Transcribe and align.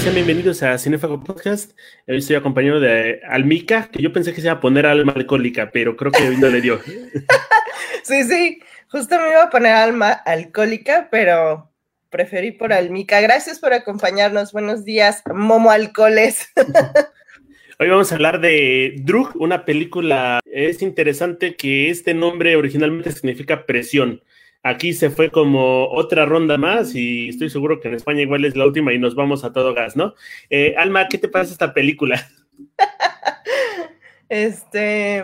sean 0.00 0.14
bienvenidos 0.14 0.62
a 0.62 0.78
Cinefago 0.78 1.22
Podcast. 1.22 1.72
Hoy 2.08 2.16
estoy 2.16 2.36
acompañado 2.36 2.80
de 2.80 3.20
Almica, 3.28 3.90
que 3.92 4.02
yo 4.02 4.14
pensé 4.14 4.32
que 4.32 4.40
se 4.40 4.46
iba 4.46 4.54
a 4.54 4.60
poner 4.60 4.86
alma 4.86 5.12
alcohólica, 5.12 5.70
pero 5.72 5.94
creo 5.94 6.10
que 6.10 6.26
hoy 6.26 6.38
no 6.38 6.48
le 6.48 6.62
dio. 6.62 6.80
sí, 8.02 8.24
sí, 8.24 8.60
justo 8.88 9.20
me 9.20 9.28
iba 9.28 9.42
a 9.42 9.50
poner 9.50 9.72
alma 9.72 10.10
alcohólica, 10.10 11.08
pero 11.10 11.70
preferí 12.08 12.50
por 12.50 12.72
Almica. 12.72 13.20
Gracias 13.20 13.58
por 13.58 13.74
acompañarnos. 13.74 14.52
Buenos 14.52 14.86
días, 14.86 15.22
Momo 15.34 15.70
Alcoholes. 15.70 16.48
Hoy 17.78 17.88
vamos 17.90 18.10
a 18.10 18.14
hablar 18.14 18.40
de 18.40 18.94
Drug, 19.00 19.32
una 19.34 19.66
película. 19.66 20.40
Es 20.46 20.80
interesante 20.80 21.56
que 21.56 21.90
este 21.90 22.14
nombre 22.14 22.56
originalmente 22.56 23.12
significa 23.12 23.66
presión. 23.66 24.22
Aquí 24.62 24.92
se 24.92 25.08
fue 25.08 25.30
como 25.30 25.88
otra 25.90 26.26
ronda 26.26 26.58
más 26.58 26.94
y 26.94 27.30
estoy 27.30 27.48
seguro 27.48 27.80
que 27.80 27.88
en 27.88 27.94
España 27.94 28.20
igual 28.20 28.44
es 28.44 28.56
la 28.56 28.66
última 28.66 28.92
y 28.92 28.98
nos 28.98 29.14
vamos 29.14 29.42
a 29.42 29.52
todo 29.52 29.72
gas, 29.72 29.96
¿no? 29.96 30.14
Eh, 30.50 30.74
Alma, 30.76 31.08
¿qué 31.08 31.16
te 31.16 31.28
parece 31.28 31.52
esta 31.52 31.72
película? 31.72 32.28
este, 34.28 35.16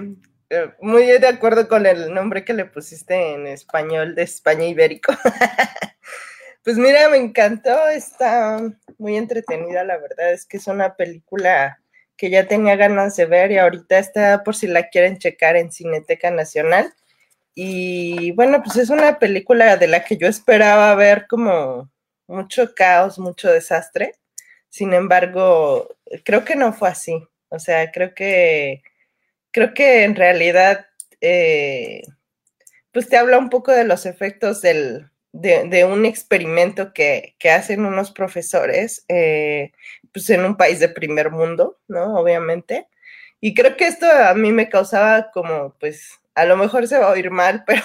eh, 0.48 0.70
muy 0.80 1.04
de 1.04 1.26
acuerdo 1.26 1.68
con 1.68 1.84
el 1.84 2.14
nombre 2.14 2.44
que 2.44 2.54
le 2.54 2.64
pusiste 2.64 3.34
en 3.34 3.46
español 3.46 4.14
de 4.14 4.22
España 4.22 4.66
Ibérico. 4.66 5.12
pues 6.64 6.78
mira, 6.78 7.08
me 7.10 7.18
encantó, 7.18 7.88
está 7.88 8.58
muy 8.96 9.16
entretenida, 9.16 9.84
la 9.84 9.98
verdad 9.98 10.32
es 10.32 10.46
que 10.46 10.56
es 10.56 10.66
una 10.66 10.96
película 10.96 11.78
que 12.16 12.30
ya 12.30 12.46
tenía 12.46 12.76
ganas 12.76 13.16
de 13.16 13.26
ver 13.26 13.52
y 13.52 13.58
ahorita 13.58 13.98
está 13.98 14.42
por 14.44 14.56
si 14.56 14.66
la 14.66 14.88
quieren 14.88 15.18
checar 15.18 15.56
en 15.56 15.70
Cineteca 15.70 16.30
Nacional. 16.30 16.94
Y 17.58 18.32
bueno, 18.32 18.62
pues 18.62 18.76
es 18.76 18.90
una 18.90 19.18
película 19.18 19.78
de 19.78 19.88
la 19.88 20.04
que 20.04 20.18
yo 20.18 20.28
esperaba 20.28 20.94
ver 20.94 21.26
como 21.26 21.90
mucho 22.28 22.74
caos, 22.74 23.18
mucho 23.18 23.50
desastre. 23.50 24.12
Sin 24.68 24.92
embargo, 24.92 25.88
creo 26.24 26.44
que 26.44 26.54
no 26.54 26.74
fue 26.74 26.90
así. 26.90 27.26
O 27.48 27.58
sea, 27.58 27.90
creo 27.92 28.14
que 28.14 28.82
creo 29.52 29.72
que 29.74 30.04
en 30.04 30.16
realidad 30.16 30.86
eh, 31.22 32.02
pues 32.92 33.08
te 33.08 33.16
habla 33.16 33.38
un 33.38 33.50
poco 33.50 33.72
de 33.72 33.84
los 33.84 34.04
efectos 34.04 34.60
del, 34.60 35.10
de, 35.32 35.84
un 35.86 36.04
experimento 36.04 36.92
que, 36.92 37.36
hacen 37.50 37.86
unos 37.86 38.10
profesores 38.12 39.04
eh, 39.08 39.72
pues 40.12 40.28
en 40.30 40.44
un 40.44 40.56
país 40.58 40.80
de 40.80 40.90
primer 40.90 41.30
mundo, 41.30 41.78
¿no? 41.88 42.16
Obviamente. 42.16 42.88
Y 43.40 43.54
creo 43.54 43.76
que 43.78 43.86
esto 43.86 44.06
a 44.10 44.34
mí 44.34 44.52
me 44.52 44.68
causaba 44.68 45.30
como 45.32 45.74
pues 45.80 46.20
a 46.36 46.44
lo 46.44 46.56
mejor 46.56 46.86
se 46.86 46.98
va 46.98 47.06
a 47.06 47.12
oír 47.12 47.30
mal, 47.30 47.64
pero 47.66 47.82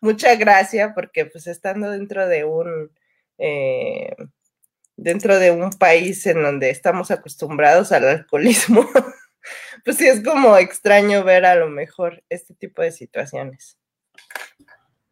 mucha 0.00 0.34
gracia 0.36 0.94
porque 0.94 1.26
pues 1.26 1.46
estando 1.46 1.90
dentro 1.90 2.26
de 2.26 2.44
un 2.44 2.90
eh, 3.38 4.14
dentro 4.96 5.38
de 5.38 5.50
un 5.50 5.70
país 5.70 6.26
en 6.26 6.42
donde 6.42 6.70
estamos 6.70 7.10
acostumbrados 7.10 7.90
al 7.90 8.06
alcoholismo, 8.06 8.88
pues 9.84 9.96
sí 9.96 10.06
es 10.06 10.22
como 10.22 10.56
extraño 10.58 11.24
ver 11.24 11.44
a 11.46 11.54
lo 11.54 11.68
mejor 11.68 12.22
este 12.28 12.54
tipo 12.54 12.82
de 12.82 12.92
situaciones. 12.92 13.78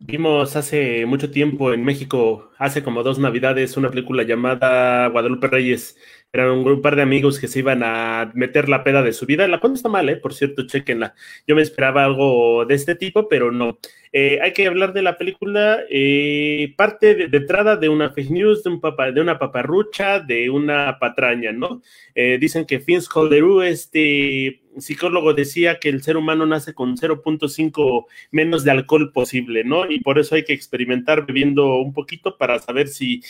Vimos 0.01 0.55
hace 0.55 1.07
mucho 1.07 1.31
tiempo 1.31 1.73
en 1.73 1.85
México, 1.85 2.53
hace 2.57 2.85
como 2.85 3.03
dos 3.03 3.19
navidades, 3.19 3.77
una 3.77 3.91
película 3.91 4.23
llamada 4.23 5.09
Guadalupe 5.09 5.49
Reyes, 5.49 5.97
eran 6.33 6.51
un, 6.51 6.83
par 6.83 6.95
de 6.95 7.03
amigos 7.03 7.41
que 7.41 7.49
se 7.49 7.61
iban 7.61 7.83
a 7.83 8.31
meter 8.35 8.69
la 8.69 8.85
peda 8.85 9.03
de 9.03 9.13
su 9.15 9.25
vida. 9.25 9.49
La 9.49 9.61
cuenta 9.61 9.79
está 9.79 9.89
mal, 9.89 10.09
¿eh? 10.11 10.17
Por 10.17 10.35
cierto, 10.35 10.67
chequenla. 10.67 11.15
Yo 11.47 11.57
me 11.57 11.63
esperaba 11.63 12.05
algo 12.05 12.67
de 12.67 12.75
este 12.75 12.95
tipo, 12.95 13.29
pero 13.29 13.51
no. 13.51 13.79
Eh, 14.13 14.39
hay 14.43 14.53
que 14.53 14.67
hablar 14.67 14.93
de 14.93 15.03
la 15.03 15.17
película. 15.17 15.81
Eh, 15.91 16.75
parte 16.77 17.15
de, 17.15 17.29
de, 17.29 17.39
entrada 17.39 17.77
de 17.77 17.89
una 17.89 18.11
fake 18.11 18.31
news, 18.31 18.63
de, 18.63 18.71
un 18.71 18.81
papa, 18.81 19.11
de 19.11 19.21
una 19.23 19.39
paparrucha, 19.39 20.21
de 20.21 20.51
una 20.51 20.99
patraña, 20.99 21.53
¿no? 21.53 21.81
Eh, 22.15 22.37
dicen 22.39 22.67
que 22.67 22.81
Fins 22.81 23.09
Holderú, 23.13 23.63
este 23.63 24.61
psicólogo, 24.81 25.35
decía 25.35 25.79
que 25.79 25.89
el 25.89 26.03
ser 26.03 26.17
humano 26.17 26.47
nace 26.47 26.75
con 26.75 26.97
0.5 26.97 28.07
menos 28.31 28.65
de 28.65 28.71
alcohol 28.71 29.13
posible, 29.13 29.65
¿no? 29.65 29.91
Y 29.91 30.01
por 30.01 30.19
eso 30.19 30.35
hay 30.35 30.45
que 30.45 30.53
experimentar 30.53 31.27
bebiendo 31.27 31.77
un 31.77 31.93
poquito 31.93 32.37
para 32.37 32.59
saber 32.59 32.89
si 32.89 33.23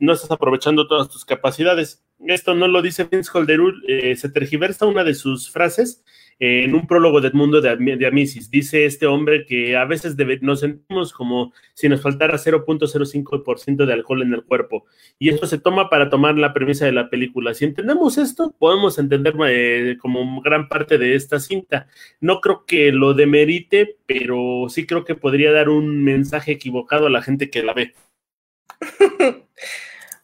no 0.00 0.12
estás 0.12 0.30
aprovechando 0.30 0.86
todas 0.86 1.08
tus 1.08 1.24
capacidades 1.24 2.02
esto 2.24 2.54
no 2.54 2.66
lo 2.68 2.82
dice 2.82 3.04
Vince 3.04 3.30
Holderul, 3.32 3.84
eh, 3.88 4.16
se 4.16 4.28
tergiversa 4.28 4.86
una 4.86 5.04
de 5.04 5.14
sus 5.14 5.50
frases 5.50 6.02
eh, 6.38 6.64
en 6.64 6.74
un 6.74 6.86
prólogo 6.86 7.20
de 7.20 7.28
Edmundo 7.28 7.60
de, 7.60 7.74
de, 7.76 8.06
Amisis. 8.06 8.50
Dice 8.50 8.84
este 8.84 9.06
hombre 9.06 9.46
que 9.46 9.76
a 9.76 9.86
veces 9.86 10.16
nos 10.42 10.60
sentimos 10.60 11.12
como 11.12 11.52
si 11.72 11.88
nos 11.88 12.02
faltara 12.02 12.36
0.05% 12.36 13.86
de 13.86 13.92
alcohol 13.92 14.22
en 14.22 14.34
el 14.34 14.44
cuerpo. 14.44 14.84
Y 15.18 15.30
esto 15.30 15.46
se 15.46 15.58
toma 15.58 15.88
para 15.88 16.10
tomar 16.10 16.36
la 16.36 16.52
premisa 16.52 16.84
de 16.84 16.92
la 16.92 17.08
película. 17.08 17.54
Si 17.54 17.64
entendemos 17.64 18.18
esto, 18.18 18.54
podemos 18.58 18.98
entender 18.98 19.34
eh, 19.48 19.96
como 19.98 20.42
gran 20.42 20.68
parte 20.68 20.98
de 20.98 21.14
esta 21.14 21.40
cinta. 21.40 21.88
No 22.20 22.40
creo 22.40 22.64
que 22.66 22.92
lo 22.92 23.14
demerite, 23.14 23.96
pero 24.06 24.66
sí 24.68 24.86
creo 24.86 25.04
que 25.04 25.14
podría 25.14 25.52
dar 25.52 25.70
un 25.70 26.04
mensaje 26.04 26.52
equivocado 26.52 27.06
a 27.06 27.10
la 27.10 27.22
gente 27.22 27.48
que 27.48 27.62
la 27.62 27.72
ve. 27.72 27.94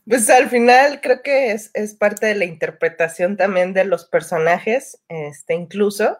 Pues 0.08 0.28
al 0.30 0.48
final 0.48 1.00
creo 1.00 1.22
que 1.22 1.52
es, 1.52 1.94
parte 1.94 2.26
de 2.26 2.34
la 2.34 2.44
interpretación 2.44 3.36
también 3.36 3.72
de 3.72 3.84
los 3.84 4.04
personajes, 4.04 5.00
este, 5.08 5.54
incluso, 5.54 6.18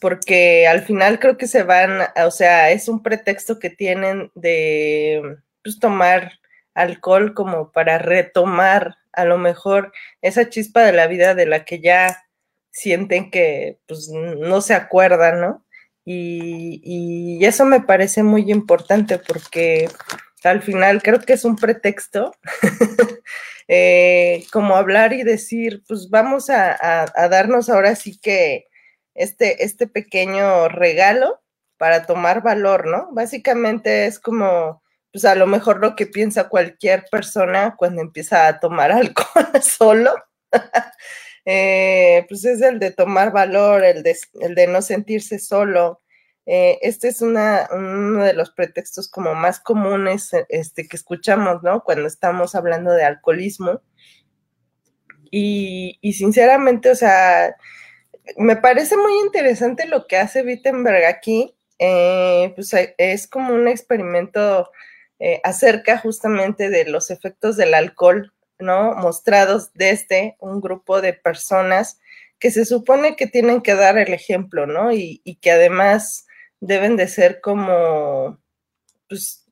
porque 0.00 0.66
al 0.66 0.82
final 0.82 1.20
creo 1.20 1.36
que 1.36 1.46
se 1.46 1.62
van, 1.62 2.00
o 2.24 2.30
sea, 2.32 2.72
es 2.72 2.88
un 2.88 3.02
pretexto 3.02 3.60
que 3.60 3.70
tienen 3.70 4.32
de 4.34 5.38
pues, 5.62 5.78
tomar 5.78 6.32
alcohol 6.74 7.34
como 7.34 7.70
para 7.70 7.98
retomar 7.98 8.96
a 9.12 9.24
lo 9.24 9.38
mejor 9.38 9.92
esa 10.22 10.48
chispa 10.48 10.82
de 10.82 10.92
la 10.92 11.06
vida 11.06 11.34
de 11.34 11.46
la 11.46 11.64
que 11.64 11.80
ya 11.80 12.24
sienten 12.70 13.30
que 13.30 13.78
pues 13.86 14.08
no 14.08 14.60
se 14.62 14.74
acuerdan, 14.74 15.40
¿no? 15.40 15.66
Y, 16.04 16.80
y 16.82 17.44
eso 17.44 17.64
me 17.66 17.80
parece 17.80 18.22
muy 18.22 18.50
importante 18.50 19.18
porque 19.18 19.88
al 20.44 20.62
final 20.62 21.02
creo 21.02 21.20
que 21.20 21.34
es 21.34 21.44
un 21.44 21.56
pretexto, 21.56 22.32
eh, 23.68 24.44
como 24.52 24.76
hablar 24.76 25.12
y 25.12 25.22
decir, 25.22 25.82
pues 25.86 26.10
vamos 26.10 26.50
a, 26.50 27.06
darnos 27.30 27.68
ahora 27.68 27.94
sí 27.94 28.18
que 28.18 28.66
este, 29.14 29.64
este 29.64 29.86
pequeño 29.86 30.68
regalo 30.68 31.40
para 31.76 32.06
tomar 32.06 32.42
valor, 32.42 32.86
¿no? 32.86 33.08
Básicamente 33.12 34.06
es 34.06 34.18
como, 34.18 34.82
pues 35.12 35.24
a 35.24 35.34
lo 35.34 35.46
mejor 35.46 35.80
lo 35.80 35.96
que 35.96 36.06
piensa 36.06 36.48
cualquier 36.48 37.04
persona 37.10 37.74
cuando 37.76 38.02
empieza 38.02 38.46
a 38.46 38.60
tomar 38.60 38.92
alcohol 38.92 39.62
solo. 39.62 40.14
Eh, 41.44 42.24
pues 42.28 42.44
es 42.44 42.62
el 42.62 42.78
de 42.78 42.92
tomar 42.92 43.32
valor, 43.32 43.82
el 43.82 44.04
de, 44.04 44.16
el 44.42 44.54
de 44.54 44.68
no 44.68 44.80
sentirse 44.80 45.40
solo, 45.40 46.00
eh, 46.44 46.78
este 46.82 47.08
es 47.08 47.22
una, 47.22 47.68
uno 47.72 48.24
de 48.24 48.34
los 48.34 48.50
pretextos 48.50 49.08
como 49.08 49.34
más 49.34 49.60
comunes 49.60 50.32
eh, 50.34 50.46
este, 50.48 50.88
que 50.88 50.96
escuchamos, 50.96 51.62
¿no? 51.62 51.84
Cuando 51.84 52.06
estamos 52.06 52.54
hablando 52.54 52.92
de 52.92 53.04
alcoholismo. 53.04 53.80
Y, 55.34 55.98
sinceramente, 56.14 56.90
o 56.90 56.94
sea, 56.94 57.56
me 58.36 58.56
parece 58.56 58.96
muy 58.98 59.12
interesante 59.24 59.86
lo 59.86 60.06
que 60.06 60.18
hace 60.18 60.42
Wittenberg 60.42 61.06
aquí. 61.06 61.54
Eh, 61.78 62.52
pues 62.54 62.72
es 62.98 63.26
como 63.26 63.54
un 63.54 63.66
experimento 63.68 64.70
acerca 65.44 65.98
justamente 65.98 66.68
de 66.68 66.84
los 66.86 67.10
efectos 67.10 67.56
del 67.56 67.74
alcohol, 67.74 68.32
¿no? 68.58 68.94
Mostrados 68.96 69.72
desde 69.72 70.36
un 70.40 70.60
grupo 70.60 71.00
de 71.00 71.12
personas 71.12 72.00
que 72.40 72.50
se 72.50 72.64
supone 72.64 73.14
que 73.14 73.28
tienen 73.28 73.62
que 73.62 73.74
dar 73.74 73.98
el 73.98 74.12
ejemplo, 74.12 74.66
¿no? 74.66 74.92
Y, 74.92 75.22
y 75.24 75.36
que 75.36 75.52
además 75.52 76.26
deben 76.62 76.96
de 76.96 77.08
ser 77.08 77.40
como, 77.40 78.40
pues, 79.08 79.44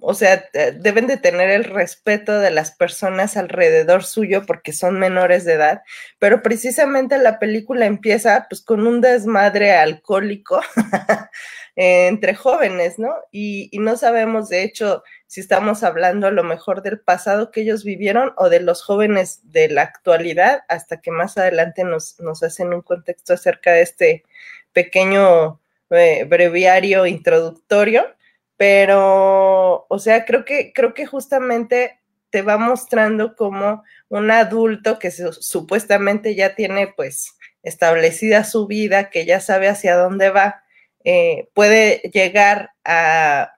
o 0.00 0.14
sea, 0.14 0.44
deben 0.74 1.06
de 1.06 1.16
tener 1.16 1.48
el 1.48 1.64
respeto 1.64 2.38
de 2.38 2.50
las 2.50 2.72
personas 2.72 3.36
alrededor 3.36 4.04
suyo 4.04 4.44
porque 4.44 4.72
son 4.72 4.98
menores 4.98 5.44
de 5.44 5.54
edad, 5.54 5.82
pero 6.18 6.42
precisamente 6.42 7.18
la 7.18 7.38
película 7.38 7.86
empieza 7.86 8.46
pues 8.50 8.62
con 8.62 8.86
un 8.86 9.00
desmadre 9.00 9.72
alcohólico 9.72 10.60
entre 11.76 12.34
jóvenes, 12.34 12.98
¿no? 12.98 13.14
Y, 13.30 13.70
no 13.78 13.96
sabemos, 13.96 14.48
de 14.48 14.64
hecho, 14.64 15.02
si 15.28 15.40
estamos 15.40 15.84
hablando 15.84 16.26
a 16.26 16.32
lo 16.32 16.42
mejor 16.42 16.82
del 16.82 17.00
pasado 17.00 17.50
que 17.52 17.62
ellos 17.62 17.84
vivieron 17.84 18.32
o 18.36 18.48
de 18.48 18.60
los 18.60 18.82
jóvenes 18.82 19.40
de 19.44 19.68
la 19.68 19.82
actualidad, 19.82 20.64
hasta 20.68 21.00
que 21.00 21.12
más 21.12 21.38
adelante 21.38 21.84
nos, 21.84 22.18
nos 22.20 22.42
hacen 22.42 22.74
un 22.74 22.82
contexto 22.82 23.34
acerca 23.34 23.72
de 23.72 23.82
este 23.82 24.24
pequeño 24.72 25.60
breviario 25.88 27.06
introductorio, 27.06 28.06
pero, 28.56 29.86
o 29.88 29.98
sea, 29.98 30.24
creo 30.24 30.44
que, 30.44 30.72
creo 30.72 30.94
que 30.94 31.06
justamente 31.06 32.00
te 32.30 32.42
va 32.42 32.58
mostrando 32.58 33.36
como 33.36 33.82
un 34.08 34.30
adulto 34.30 34.98
que 34.98 35.10
supuestamente 35.10 36.34
ya 36.34 36.54
tiene 36.54 36.88
pues 36.88 37.36
establecida 37.62 38.44
su 38.44 38.66
vida, 38.66 39.10
que 39.10 39.26
ya 39.26 39.40
sabe 39.40 39.68
hacia 39.68 39.96
dónde 39.96 40.30
va, 40.30 40.62
eh, 41.04 41.48
puede 41.54 41.98
llegar 42.12 42.70
a 42.84 43.52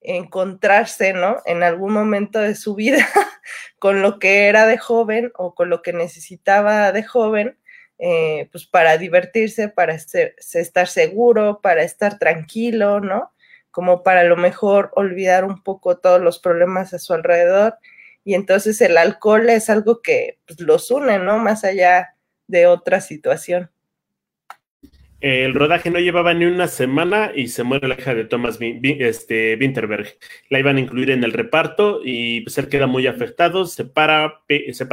encontrarse, 0.00 1.12
¿no? 1.12 1.38
En 1.46 1.62
algún 1.62 1.92
momento 1.92 2.38
de 2.38 2.54
su 2.54 2.74
vida 2.74 3.06
con 3.78 4.02
lo 4.02 4.18
que 4.18 4.48
era 4.48 4.66
de 4.66 4.78
joven 4.78 5.32
o 5.36 5.54
con 5.54 5.70
lo 5.70 5.82
que 5.82 5.92
necesitaba 5.92 6.92
de 6.92 7.02
joven, 7.02 7.58
eh, 7.98 8.48
pues 8.50 8.66
para 8.66 8.98
divertirse, 8.98 9.68
para 9.68 9.94
estar 9.94 10.88
seguro, 10.88 11.60
para 11.62 11.82
estar 11.82 12.18
tranquilo, 12.18 13.00
¿no? 13.00 13.32
Como 13.70 14.02
para 14.02 14.24
lo 14.24 14.36
mejor 14.36 14.90
olvidar 14.94 15.44
un 15.44 15.62
poco 15.62 15.98
todos 15.98 16.20
los 16.20 16.38
problemas 16.38 16.94
a 16.94 16.98
su 16.98 17.12
alrededor. 17.14 17.78
Y 18.24 18.34
entonces 18.34 18.80
el 18.80 18.96
alcohol 18.96 19.48
es 19.50 19.70
algo 19.70 20.02
que 20.02 20.38
pues, 20.46 20.60
los 20.60 20.90
une, 20.90 21.18
¿no? 21.18 21.38
Más 21.38 21.64
allá 21.64 22.16
de 22.46 22.66
otra 22.66 23.00
situación. 23.00 23.70
El 25.24 25.54
rodaje 25.54 25.90
no 25.90 26.00
llevaba 26.00 26.34
ni 26.34 26.44
una 26.44 26.68
semana 26.68 27.32
y 27.34 27.48
se 27.48 27.62
muere 27.62 27.88
la 27.88 27.94
hija 27.94 28.14
de 28.14 28.26
Thomas 28.26 28.58
este, 28.60 29.56
Winterberg. 29.58 30.18
La 30.50 30.58
iban 30.58 30.76
a 30.76 30.80
incluir 30.80 31.10
en 31.10 31.24
el 31.24 31.32
reparto 31.32 32.02
y 32.04 32.42
pues 32.42 32.54
queda 32.66 32.86
muy 32.86 33.06
afectado, 33.06 33.64
se 33.64 33.86
para, 33.86 34.42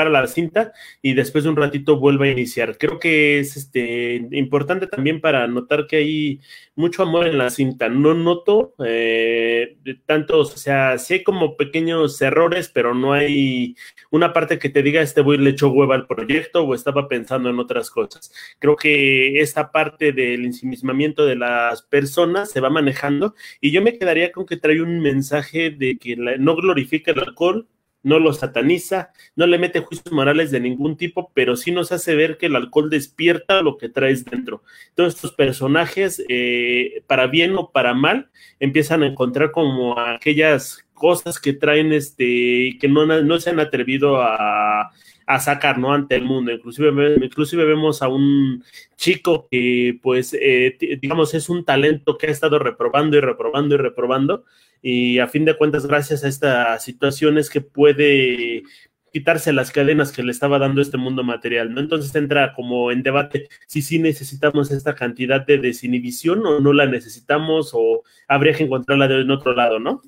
la 0.09 0.27
cinta 0.27 0.71
y 1.01 1.15
después 1.15 1.43
de 1.43 1.49
un 1.49 1.57
ratito 1.57 1.99
vuelve 1.99 2.29
a 2.29 2.31
iniciar. 2.31 2.77
Creo 2.77 2.97
que 2.97 3.39
es 3.39 3.57
este, 3.57 4.25
importante 4.31 4.87
también 4.87 5.19
para 5.19 5.45
notar 5.47 5.85
que 5.85 5.97
hay 5.97 6.39
mucho 6.75 7.03
amor 7.03 7.27
en 7.27 7.37
la 7.37 7.49
cinta. 7.49 7.89
No 7.89 8.13
noto 8.13 8.73
eh, 8.85 9.75
tantos, 10.05 10.53
o 10.53 10.57
sea, 10.57 10.97
sí 10.97 11.15
hay 11.15 11.23
como 11.23 11.57
pequeños 11.57 12.21
errores, 12.21 12.71
pero 12.73 12.93
no 12.95 13.11
hay 13.11 13.75
una 14.11 14.31
parte 14.31 14.59
que 14.59 14.69
te 14.69 14.81
diga 14.81 15.01
este 15.01 15.19
güey 15.19 15.39
le 15.39 15.49
echó 15.49 15.67
hueva 15.71 15.95
al 15.95 16.07
proyecto 16.07 16.63
o 16.63 16.73
estaba 16.73 17.09
pensando 17.09 17.49
en 17.49 17.59
otras 17.59 17.89
cosas. 17.89 18.31
Creo 18.59 18.77
que 18.77 19.41
esta 19.41 19.73
parte 19.73 20.13
de 20.13 20.20
el 20.21 20.45
ensimismamiento 20.45 21.25
de 21.25 21.35
las 21.35 21.81
personas 21.83 22.51
se 22.51 22.61
va 22.61 22.69
manejando 22.69 23.35
y 23.59 23.71
yo 23.71 23.81
me 23.81 23.97
quedaría 23.97 24.31
con 24.31 24.45
que 24.45 24.57
trae 24.57 24.81
un 24.81 24.99
mensaje 24.99 25.71
de 25.71 25.97
que 25.97 26.15
no 26.15 26.55
glorifica 26.55 27.11
el 27.11 27.19
alcohol, 27.19 27.67
no 28.03 28.19
lo 28.19 28.33
sataniza, 28.33 29.11
no 29.35 29.45
le 29.47 29.59
mete 29.59 29.81
juicios 29.81 30.11
morales 30.11 30.51
de 30.51 30.59
ningún 30.59 30.97
tipo, 30.97 31.31
pero 31.33 31.55
sí 31.55 31.71
nos 31.71 31.91
hace 31.91 32.15
ver 32.15 32.37
que 32.37 32.47
el 32.47 32.55
alcohol 32.55 32.89
despierta 32.89 33.61
lo 33.61 33.77
que 33.77 33.89
traes 33.89 34.25
dentro. 34.25 34.63
Todos 34.95 35.15
estos 35.15 35.33
personajes, 35.33 36.23
eh, 36.27 37.03
para 37.07 37.27
bien 37.27 37.55
o 37.55 37.71
para 37.71 37.93
mal, 37.93 38.29
empiezan 38.59 39.03
a 39.03 39.07
encontrar 39.07 39.51
como 39.51 39.99
aquellas 39.99 40.85
cosas 40.93 41.39
que 41.39 41.53
traen 41.53 41.93
este, 41.93 42.77
que 42.79 42.87
no, 42.87 43.05
no 43.05 43.39
se 43.39 43.49
han 43.49 43.59
atrevido 43.59 44.21
a 44.21 44.91
a 45.33 45.39
sacar, 45.39 45.77
¿no? 45.77 45.93
Ante 45.93 46.15
el 46.15 46.23
mundo. 46.23 46.51
Inclusive, 46.51 47.15
inclusive 47.23 47.65
vemos 47.65 48.01
a 48.01 48.07
un 48.07 48.63
chico 48.95 49.47
que, 49.49 49.99
pues, 50.01 50.33
eh, 50.33 50.77
digamos, 51.01 51.33
es 51.33 51.49
un 51.49 51.63
talento 51.65 52.17
que 52.17 52.27
ha 52.27 52.31
estado 52.31 52.59
reprobando 52.59 53.17
y 53.17 53.21
reprobando 53.21 53.75
y 53.75 53.77
reprobando. 53.77 54.45
Y 54.81 55.19
a 55.19 55.27
fin 55.27 55.45
de 55.45 55.57
cuentas, 55.57 55.85
gracias 55.85 56.23
a 56.23 56.27
esta 56.27 56.79
situación 56.79 57.37
es 57.37 57.49
que 57.49 57.61
puede 57.61 58.63
quitarse 59.11 59.51
las 59.53 59.71
cadenas 59.71 60.11
que 60.11 60.23
le 60.23 60.31
estaba 60.31 60.57
dando 60.57 60.81
este 60.81 60.97
mundo 60.97 61.23
material, 61.23 61.73
¿no? 61.73 61.81
Entonces 61.81 62.15
entra 62.15 62.53
como 62.53 62.91
en 62.91 63.03
debate 63.03 63.49
si 63.67 63.81
sí 63.81 63.99
necesitamos 63.99 64.71
esta 64.71 64.95
cantidad 64.95 65.45
de 65.45 65.57
desinhibición 65.57 66.45
o 66.45 66.59
no 66.61 66.71
la 66.71 66.85
necesitamos 66.85 67.71
o 67.73 68.03
habría 68.27 68.53
que 68.53 68.63
encontrarla 68.63 69.07
de 69.07 69.21
en 69.21 69.31
otro 69.31 69.53
lado, 69.53 69.79
¿no? 69.79 70.01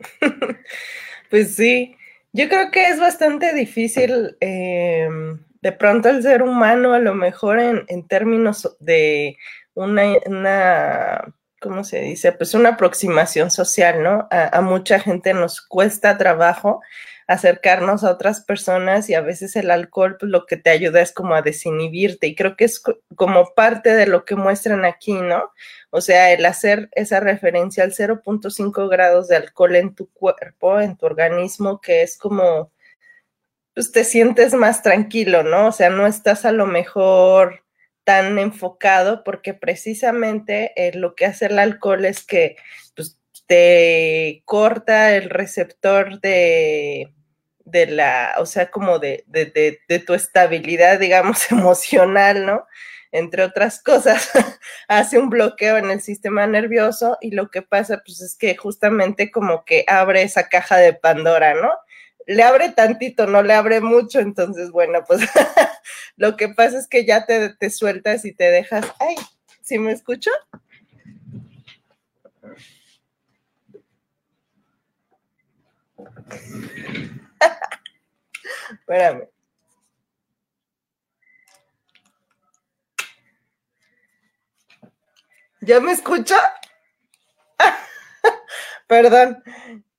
pues 1.30 1.54
sí, 1.54 1.94
yo 2.38 2.48
creo 2.48 2.70
que 2.70 2.86
es 2.86 3.00
bastante 3.00 3.52
difícil 3.52 4.36
em, 4.38 5.40
de 5.60 5.72
pronto 5.72 6.08
el 6.08 6.22
ser 6.22 6.42
humano, 6.42 6.94
a 6.94 7.00
lo 7.00 7.12
mejor 7.12 7.58
en, 7.58 8.06
términos 8.06 8.76
de 8.78 9.36
una, 9.74 11.34
¿cómo 11.60 11.82
se 11.82 12.00
dice? 12.00 12.30
Pues 12.30 12.54
una 12.54 12.70
aproximación 12.70 13.50
social, 13.50 14.04
¿no? 14.04 14.28
A, 14.30 14.60
mucha 14.60 15.00
gente 15.00 15.34
nos 15.34 15.60
cuesta 15.60 16.16
trabajo 16.16 16.80
acercarnos 17.28 18.04
a 18.04 18.10
otras 18.10 18.40
personas 18.40 19.10
y 19.10 19.14
a 19.14 19.20
veces 19.20 19.54
el 19.54 19.70
alcohol 19.70 20.16
pues 20.18 20.32
lo 20.32 20.46
que 20.46 20.56
te 20.56 20.70
ayuda 20.70 21.02
es 21.02 21.12
como 21.12 21.34
a 21.34 21.42
desinhibirte 21.42 22.26
y 22.26 22.34
creo 22.34 22.56
que 22.56 22.64
es 22.64 22.82
como 23.16 23.52
parte 23.54 23.94
de 23.94 24.06
lo 24.06 24.24
que 24.24 24.34
muestran 24.34 24.86
aquí, 24.86 25.12
¿no? 25.12 25.52
O 25.90 26.00
sea, 26.00 26.32
el 26.32 26.46
hacer 26.46 26.88
esa 26.92 27.20
referencia 27.20 27.84
al 27.84 27.92
0.5 27.92 28.88
grados 28.88 29.28
de 29.28 29.36
alcohol 29.36 29.76
en 29.76 29.94
tu 29.94 30.10
cuerpo, 30.10 30.80
en 30.80 30.96
tu 30.96 31.04
organismo, 31.04 31.82
que 31.82 32.02
es 32.02 32.16
como, 32.16 32.72
pues 33.74 33.92
te 33.92 34.04
sientes 34.04 34.54
más 34.54 34.82
tranquilo, 34.82 35.42
¿no? 35.42 35.68
O 35.68 35.72
sea, 35.72 35.90
no 35.90 36.06
estás 36.06 36.46
a 36.46 36.52
lo 36.52 36.66
mejor 36.66 37.62
tan 38.04 38.38
enfocado 38.38 39.22
porque 39.22 39.52
precisamente 39.52 40.72
eh, 40.76 40.96
lo 40.96 41.14
que 41.14 41.26
hace 41.26 41.46
el 41.46 41.58
alcohol 41.58 42.06
es 42.06 42.24
que 42.24 42.56
pues, 42.96 43.20
te 43.46 44.42
corta 44.46 45.14
el 45.16 45.28
receptor 45.28 46.20
de, 46.20 47.12
de 47.70 47.86
la, 47.86 48.34
o 48.38 48.46
sea, 48.46 48.70
como 48.70 48.98
de, 48.98 49.24
de, 49.26 49.80
de 49.88 49.98
tu 49.98 50.14
estabilidad, 50.14 50.98
digamos, 50.98 51.50
emocional, 51.52 52.46
¿no? 52.46 52.66
entre 53.12 53.42
otras 53.42 53.82
cosas, 53.82 54.30
hace 54.88 55.18
un 55.18 55.30
bloqueo 55.30 55.78
en 55.78 55.90
el 55.90 56.00
sistema 56.00 56.46
nervioso 56.46 57.16
y 57.20 57.30
lo 57.30 57.50
que 57.50 57.62
pasa 57.62 58.02
pues 58.04 58.20
es 58.20 58.36
que 58.36 58.56
justamente 58.56 59.30
como 59.30 59.64
que 59.64 59.84
abre 59.86 60.22
esa 60.22 60.48
caja 60.48 60.76
de 60.76 60.92
Pandora, 60.92 61.54
¿no? 61.54 61.70
Le 62.26 62.42
abre 62.42 62.70
tantito, 62.70 63.26
no 63.26 63.42
le 63.42 63.54
abre 63.54 63.80
mucho, 63.80 64.20
entonces 64.20 64.70
bueno, 64.70 65.04
pues 65.06 65.22
lo 66.16 66.36
que 66.36 66.48
pasa 66.48 66.78
es 66.78 66.86
que 66.86 67.06
ya 67.06 67.24
te, 67.24 67.54
te 67.54 67.70
sueltas 67.70 68.24
y 68.24 68.32
te 68.32 68.50
dejas, 68.50 68.86
ay, 69.00 69.16
¿sí 69.62 69.78
me 69.78 69.92
escucho? 69.92 70.30
Espérame. 78.70 79.28
¿Ya 85.60 85.80
me 85.80 85.92
escucha? 85.92 86.36
perdón, 88.86 89.42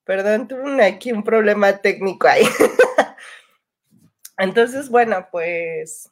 perdón, 0.05 0.47
tuve 0.47 0.83
aquí 0.85 1.11
un 1.11 1.23
problema 1.23 1.77
técnico 1.77 2.27
ahí. 2.27 2.43
Entonces, 4.37 4.89
bueno, 4.89 5.27
pues 5.31 6.09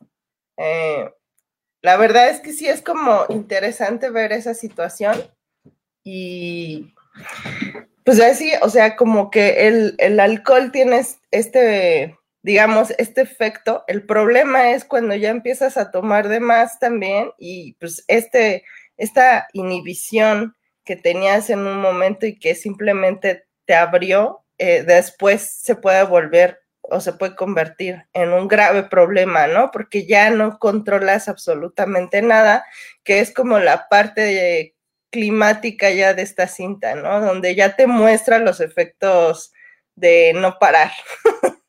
eh, 0.57 1.09
la 1.81 1.97
verdad 1.97 2.30
es 2.30 2.41
que 2.41 2.51
sí 2.51 2.68
es 2.68 2.81
como 2.81 3.25
interesante 3.30 4.09
ver 4.09 4.33
esa 4.33 4.53
situación 4.53 5.31
y 6.03 6.94
pues 8.07 8.21
así, 8.21 8.54
o 8.62 8.69
sea, 8.69 8.95
como 8.95 9.30
que 9.30 9.68
el, 9.68 9.95
el 9.97 10.21
alcohol 10.21 10.71
tiene 10.71 11.02
este, 11.31 12.18
digamos, 12.42 12.92
este 12.97 13.19
efecto. 13.19 13.83
El 13.85 14.06
problema 14.06 14.71
es 14.71 14.85
cuando 14.85 15.14
ya 15.14 15.30
empiezas 15.30 15.76
a 15.76 15.92
tomar 15.92 16.30
de 16.30 16.40
más 16.40 16.80
también 16.80 17.31
y 17.37 17.73
pues 17.81 18.06
este 18.07 18.64
esta 18.95 19.49
inhibición 19.52 20.56
que 20.85 20.95
tenías 20.95 21.49
en 21.49 21.59
un 21.59 21.81
momento 21.81 22.26
y 22.26 22.40
que 22.40 22.56
simplemente 22.56 23.45
te 23.66 23.76
abrió, 23.76 24.45
eh, 24.57 24.83
después 24.83 25.42
se 25.42 25.76
puede 25.76 26.06
volver 26.06 26.61
o 26.83 27.02
se 27.02 27.11
puede 27.11 27.35
convertir 27.35 28.06
en 28.14 28.31
un 28.31 28.47
grave 28.47 28.83
problema, 28.83 29.47
¿no? 29.47 29.69
Porque 29.69 30.06
ya 30.06 30.30
no 30.30 30.59
controlas 30.59 31.28
absolutamente 31.28 32.21
nada, 32.21 32.66
que 33.04 33.19
es 33.19 33.33
como 33.33 33.59
la 33.59 33.90
parte 33.90 34.77
climática 35.09 35.92
ya 35.92 36.14
de 36.14 36.21
esta 36.21 36.47
cinta, 36.47 36.95
¿no? 36.95 37.21
Donde 37.21 37.56
ya 37.56 37.76
te 37.76 37.87
muestra 37.87 38.40
los 38.40 38.59
efectos 38.59 39.52
de 39.95 40.33
no 40.33 40.57
parar. 40.59 40.92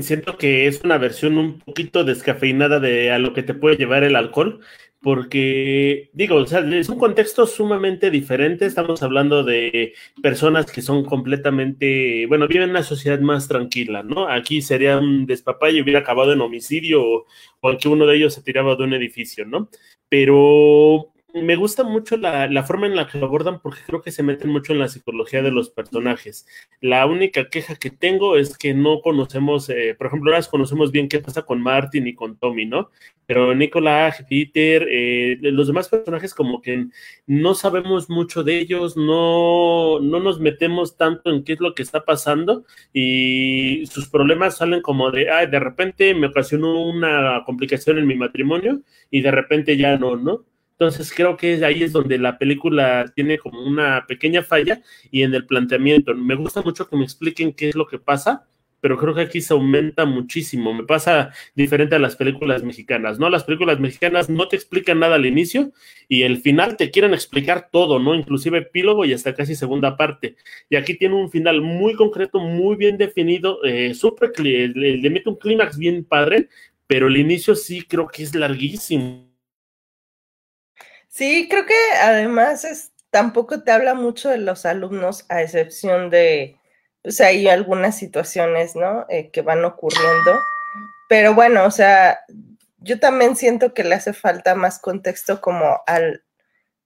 Siento 0.00 0.36
que 0.38 0.66
es 0.66 0.82
una 0.82 0.98
versión 0.98 1.38
un 1.38 1.60
poquito 1.60 2.04
descafeinada 2.04 2.80
de 2.80 3.12
a 3.12 3.18
lo 3.18 3.32
que 3.32 3.42
te 3.42 3.54
puede 3.54 3.76
llevar 3.76 4.02
el 4.02 4.16
alcohol, 4.16 4.60
porque, 5.00 6.10
digo, 6.14 6.36
o 6.36 6.46
sea, 6.46 6.60
es 6.60 6.88
un 6.88 6.98
contexto 6.98 7.46
sumamente 7.46 8.10
diferente. 8.10 8.64
Estamos 8.64 9.02
hablando 9.02 9.44
de 9.44 9.92
personas 10.22 10.64
que 10.66 10.80
son 10.80 11.04
completamente, 11.04 12.24
bueno, 12.26 12.48
viven 12.48 12.64
en 12.64 12.70
una 12.70 12.82
sociedad 12.82 13.20
más 13.20 13.46
tranquila, 13.46 14.02
¿no? 14.02 14.28
Aquí 14.28 14.62
sería 14.62 14.96
un 14.98 15.26
despapalle, 15.26 15.82
hubiera 15.82 16.00
acabado 16.00 16.32
en 16.32 16.40
homicidio 16.40 17.02
o, 17.04 17.26
o 17.60 17.78
que 17.78 17.88
uno 17.88 18.06
de 18.06 18.16
ellos 18.16 18.32
se 18.32 18.42
tiraba 18.42 18.76
de 18.76 18.84
un 18.84 18.94
edificio, 18.94 19.44
¿no? 19.44 19.68
Pero 20.08 21.13
me 21.42 21.56
gusta 21.56 21.82
mucho 21.82 22.16
la, 22.16 22.62
forma 22.62 22.86
en 22.86 22.94
la 22.94 23.08
que 23.08 23.18
abordan 23.18 23.60
porque 23.60 23.80
creo 23.84 24.02
que 24.02 24.12
se 24.12 24.22
meten 24.22 24.50
mucho 24.50 24.72
en 24.72 24.78
la 24.78 24.88
psicología 24.88 25.42
de 25.42 25.50
los 25.50 25.68
personajes. 25.70 26.46
La 26.80 27.06
única 27.06 27.48
queja 27.48 27.74
que 27.74 27.90
tengo 27.90 28.36
es 28.36 28.56
que 28.56 28.72
no 28.72 29.00
conocemos, 29.00 29.68
eh, 29.68 29.96
por 29.98 30.06
ejemplo, 30.06 30.32
ahora 30.32 30.46
conocemos 30.48 30.92
bien 30.92 31.08
qué 31.08 31.18
pasa 31.18 31.42
con 31.42 31.60
Martin 31.60 32.06
y 32.06 32.14
con 32.14 32.36
Tommy, 32.38 32.66
¿no? 32.66 32.90
Pero 33.26 33.54
Nicolás, 33.54 34.24
Peter, 34.28 34.86
eh, 34.88 35.38
los 35.40 35.66
demás 35.66 35.88
personajes 35.88 36.34
como 36.34 36.62
que 36.62 36.86
no 37.26 37.54
sabemos 37.54 38.08
mucho 38.10 38.44
de 38.44 38.58
ellos, 38.60 38.96
no, 38.96 39.98
no 40.00 40.20
nos 40.20 40.38
metemos 40.40 40.96
tanto 40.96 41.30
en 41.30 41.42
qué 41.42 41.54
es 41.54 41.60
lo 41.60 41.74
que 41.74 41.82
está 41.82 42.04
pasando 42.04 42.64
y 42.92 43.84
sus 43.86 44.08
problemas 44.08 44.58
salen 44.58 44.82
como 44.82 45.10
de, 45.10 45.30
ay, 45.30 45.48
de 45.48 45.58
repente 45.58 46.14
me 46.14 46.28
ocasionó 46.28 46.80
una 46.86 47.42
complicación 47.44 47.98
en 47.98 48.06
mi 48.06 48.14
matrimonio 48.14 48.82
y 49.10 49.20
de 49.22 49.30
repente 49.32 49.76
ya 49.76 49.96
no, 49.98 50.16
¿no? 50.16 50.44
Entonces 50.78 51.12
creo 51.14 51.36
que 51.36 51.64
ahí 51.64 51.84
es 51.84 51.92
donde 51.92 52.18
la 52.18 52.36
película 52.36 53.10
tiene 53.14 53.38
como 53.38 53.64
una 53.64 54.06
pequeña 54.08 54.42
falla 54.42 54.82
y 55.10 55.22
en 55.22 55.34
el 55.34 55.46
planteamiento. 55.46 56.14
Me 56.14 56.34
gusta 56.34 56.62
mucho 56.62 56.88
que 56.88 56.96
me 56.96 57.04
expliquen 57.04 57.52
qué 57.52 57.68
es 57.68 57.76
lo 57.76 57.86
que 57.86 57.98
pasa, 57.98 58.44
pero 58.80 58.98
creo 58.98 59.14
que 59.14 59.22
aquí 59.22 59.40
se 59.40 59.54
aumenta 59.54 60.04
muchísimo. 60.04 60.74
Me 60.74 60.82
pasa 60.82 61.30
diferente 61.54 61.94
a 61.94 62.00
las 62.00 62.16
películas 62.16 62.64
mexicanas, 62.64 63.20
¿no? 63.20 63.30
Las 63.30 63.44
películas 63.44 63.78
mexicanas 63.78 64.28
no 64.28 64.48
te 64.48 64.56
explican 64.56 64.98
nada 64.98 65.14
al 65.14 65.26
inicio 65.26 65.72
y 66.08 66.22
el 66.22 66.38
final 66.38 66.76
te 66.76 66.90
quieren 66.90 67.14
explicar 67.14 67.68
todo, 67.70 68.00
¿no? 68.00 68.14
Inclusive 68.14 68.58
epílogo 68.58 69.04
y 69.04 69.12
hasta 69.12 69.34
casi 69.34 69.54
segunda 69.54 69.96
parte. 69.96 70.36
Y 70.68 70.76
aquí 70.76 70.98
tiene 70.98 71.14
un 71.14 71.30
final 71.30 71.62
muy 71.62 71.94
concreto, 71.94 72.40
muy 72.40 72.76
bien 72.76 72.98
definido, 72.98 73.64
eh, 73.64 73.94
súper, 73.94 74.38
le, 74.40 74.68
le 74.68 75.10
mete 75.10 75.30
un 75.30 75.36
clímax 75.36 75.78
bien 75.78 76.04
padre, 76.04 76.48
pero 76.86 77.06
el 77.06 77.16
inicio 77.16 77.54
sí 77.54 77.82
creo 77.82 78.08
que 78.08 78.24
es 78.24 78.34
larguísimo 78.34 79.23
Sí, 81.14 81.46
creo 81.48 81.64
que 81.64 81.74
además 82.02 82.64
es, 82.64 82.92
tampoco 83.10 83.62
te 83.62 83.70
habla 83.70 83.94
mucho 83.94 84.30
de 84.30 84.38
los 84.38 84.66
alumnos, 84.66 85.26
a 85.28 85.42
excepción 85.42 86.10
de, 86.10 86.58
pues 87.02 87.20
hay 87.20 87.46
algunas 87.46 87.96
situaciones, 87.96 88.74
¿no? 88.74 89.06
Eh, 89.08 89.30
que 89.30 89.40
van 89.42 89.64
ocurriendo. 89.64 90.40
Pero 91.08 91.32
bueno, 91.32 91.66
o 91.66 91.70
sea, 91.70 92.18
yo 92.78 92.98
también 92.98 93.36
siento 93.36 93.74
que 93.74 93.84
le 93.84 93.94
hace 93.94 94.12
falta 94.12 94.56
más 94.56 94.80
contexto 94.80 95.40
como 95.40 95.82
al, 95.86 96.23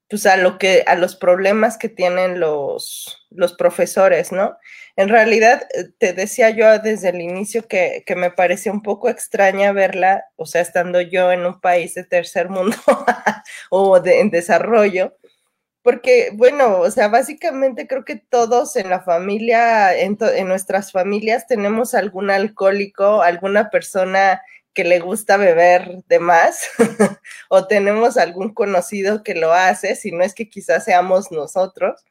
pues 0.08 0.24
a 0.26 0.36
lo 0.36 0.58
que, 0.58 0.84
a 0.86 0.94
los 0.94 1.16
problemas 1.16 1.76
que 1.76 1.88
tienen 1.88 2.40
los, 2.40 3.26
los 3.30 3.52
profesores, 3.52 4.32
¿no? 4.32 4.56
En 4.96 5.08
realidad, 5.08 5.66
eh, 5.74 5.84
te 5.98 6.12
decía 6.12 6.50
yo 6.50 6.78
desde 6.78 7.10
el 7.10 7.20
inicio 7.20 7.68
que, 7.68 8.04
me 8.16 8.30
parecía 8.30 8.72
un 8.72 8.82
poco 8.82 9.08
extraña 9.08 9.72
verla, 9.72 10.24
o 10.36 10.46
sea, 10.46 10.62
estando 10.62 11.00
yo 11.00 11.30
en 11.30 11.46
un 11.46 11.60
país 11.60 11.94
de 11.94 12.04
tercer 12.04 12.48
mundo 12.48 12.76
o 13.70 14.00
de, 14.00 14.20
en 14.20 14.30
desarrollo, 14.30 15.14
porque, 15.82 16.30
bueno, 16.34 16.80
o 16.80 16.90
sea, 16.90 17.08
básicamente 17.08 17.86
creo 17.86 18.04
que 18.04 18.16
todos 18.16 18.76
en 18.76 18.90
la 18.90 19.00
familia, 19.00 19.96
en 19.96 20.18
nuestras 20.48 20.92
familias 20.92 21.46
tenemos 21.46 21.94
algún 21.94 22.30
alcohólico, 22.30 23.22
alguna 23.22 23.70
persona 23.70 24.42
que 24.74 24.84
le 24.84 25.00
gusta 25.00 25.36
beber 25.36 26.04
de 26.06 26.18
más 26.20 26.68
o 27.48 27.66
tenemos 27.66 28.16
algún 28.16 28.54
conocido 28.54 29.22
que 29.22 29.34
lo 29.34 29.52
hace, 29.52 29.96
si 29.96 30.12
no 30.12 30.22
es 30.22 30.34
que 30.34 30.48
quizás 30.48 30.84
seamos 30.84 31.30
nosotros. 31.32 32.04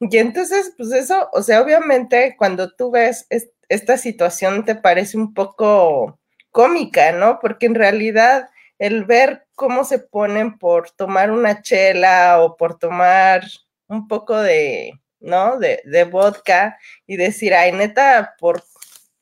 Y 0.00 0.18
entonces, 0.18 0.72
pues 0.76 0.92
eso, 0.92 1.28
o 1.32 1.42
sea, 1.42 1.62
obviamente 1.62 2.34
cuando 2.36 2.72
tú 2.74 2.90
ves 2.90 3.26
esta 3.68 3.96
situación 3.96 4.64
te 4.64 4.74
parece 4.74 5.16
un 5.16 5.32
poco 5.32 6.18
cómica, 6.50 7.12
¿no? 7.12 7.38
Porque 7.40 7.66
en 7.66 7.74
realidad 7.74 8.50
el 8.78 9.04
ver 9.04 9.46
cómo 9.54 9.84
se 9.84 9.98
ponen 9.98 10.58
por 10.58 10.90
tomar 10.90 11.30
una 11.30 11.62
chela 11.62 12.42
o 12.42 12.56
por 12.56 12.78
tomar 12.78 13.44
un 13.86 14.08
poco 14.08 14.36
de, 14.38 14.92
¿no? 15.20 15.58
De, 15.58 15.82
de 15.84 16.04
vodka 16.04 16.78
y 17.06 17.16
decir, 17.16 17.54
ay, 17.54 17.72
neta, 17.72 18.34
por, 18.38 18.64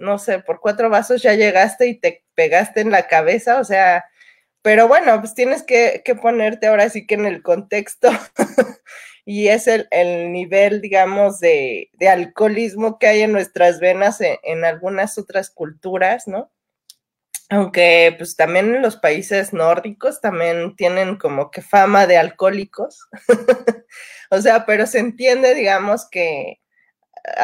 no 0.01 0.19
sé, 0.19 0.41
por 0.41 0.61
cuatro 0.61 0.91
vasos 0.91 1.23
ya 1.23 1.35
llegaste 1.35 1.87
y 1.87 2.01
te 2.01 2.25
pegaste 2.35 2.81
en 2.81 2.91
la 2.91 3.07
cabeza, 3.07 3.61
o 3.61 3.65
sea, 3.65 4.05
pero 4.63 4.89
bueno, 4.89 5.21
pues 5.21 5.35
tienes 5.35 5.63
que, 5.63 6.03
ponerte 6.21 6.67
ahora 6.67 6.89
sí 6.91 7.07
que 7.07 7.15
en 7.15 7.27
el 7.27 7.43
contexto 7.43 8.11
y 9.25 9.49
es 9.49 9.67
el, 9.69 10.33
nivel, 10.33 10.81
digamos, 10.81 11.41
de, 11.41 11.91
alcoholismo 12.09 12.99
que 12.99 13.07
hay 13.07 13.23
en 13.23 13.33
nuestras 13.33 13.81
venas 13.81 14.21
en, 14.21 14.65
algunas 14.65 15.17
otras 15.19 15.51
culturas, 15.51 16.27
¿no? 16.27 16.51
Aunque 17.49 18.15
pues 18.17 18.37
también 18.37 18.77
en 18.77 18.83
los 18.83 18.97
países 18.97 19.53
nórdicos 19.53 20.21
también 20.21 20.77
tienen 20.77 21.17
como 21.17 21.51
que 21.51 21.63
fama 21.63 22.07
de 22.07 22.17
alcohólicos. 22.17 23.09
o 24.31 24.41
sea, 24.41 24.67
pero 24.67 24.87
se 24.87 25.01
entiende, 25.01 25.55
digamos, 25.55 26.09
que 26.09 26.61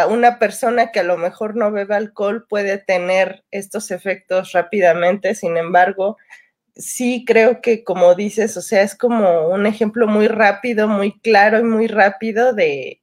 una 0.09 0.39
persona 0.39 0.93
que 0.93 1.01
a 1.01 1.05
lo 1.05 1.17
mejor 1.17 1.57
no 1.57 1.71
bebe 1.73 1.95
alcohol 1.95 2.47
puede 2.49 2.79
tener 2.79 3.45
estos 3.51 3.91
efectos 3.91 4.53
rápidamente, 4.53 5.35
sin 5.35 5.57
embargo, 5.57 6.17
sí 6.77 7.25
creo 7.27 7.61
que 7.61 7.85
como 7.85 8.15
dices, 8.15 8.57
o 8.57 8.63
sea, 8.63 8.83
es 8.83 8.95
como 8.95 9.49
un 9.49 9.67
ejemplo 9.67 10.07
muy 10.07 10.29
rápido, 10.29 10.89
muy 10.89 11.19
claro 11.21 11.59
y 11.59 11.65
muy 11.65 11.87
rápido 11.87 12.53
de, 12.53 13.01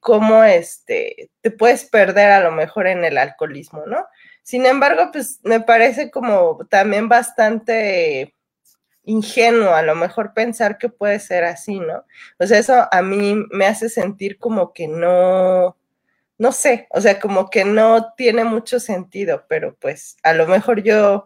cómo 0.00 0.44
este, 0.44 1.30
te 1.40 1.50
puedes 1.50 1.84
perder 1.84 2.30
a 2.30 2.40
lo 2.40 2.52
mejor 2.52 2.86
en 2.86 3.04
el 3.04 3.18
alcoholismo, 3.18 3.84
¿no? 3.86 4.06
Sin 4.42 4.66
embargo, 4.66 5.10
pues 5.12 5.40
me 5.42 5.60
parece 5.60 6.10
como 6.10 6.58
también 6.70 7.08
bastante 7.08 8.34
ingenuo 9.04 9.74
a 9.74 9.82
lo 9.82 9.94
mejor 9.94 10.32
pensar 10.34 10.78
que 10.78 10.88
puede 10.88 11.18
ser 11.20 11.44
así, 11.44 11.80
¿no? 11.80 12.04
O 12.38 12.46
sea, 12.46 12.58
eso 12.58 12.88
a 12.90 13.02
mí 13.02 13.36
me 13.50 13.66
hace 13.66 13.88
sentir 13.88 14.38
como 14.38 14.72
que 14.72 14.88
no, 14.88 15.76
no 16.44 16.52
sé, 16.52 16.86
o 16.90 17.00
sea, 17.00 17.18
como 17.20 17.48
que 17.48 17.64
no 17.64 18.12
tiene 18.18 18.44
mucho 18.44 18.78
sentido, 18.78 19.46
pero 19.48 19.74
pues 19.80 20.18
a 20.22 20.34
lo 20.34 20.46
mejor 20.46 20.82
yo 20.82 21.24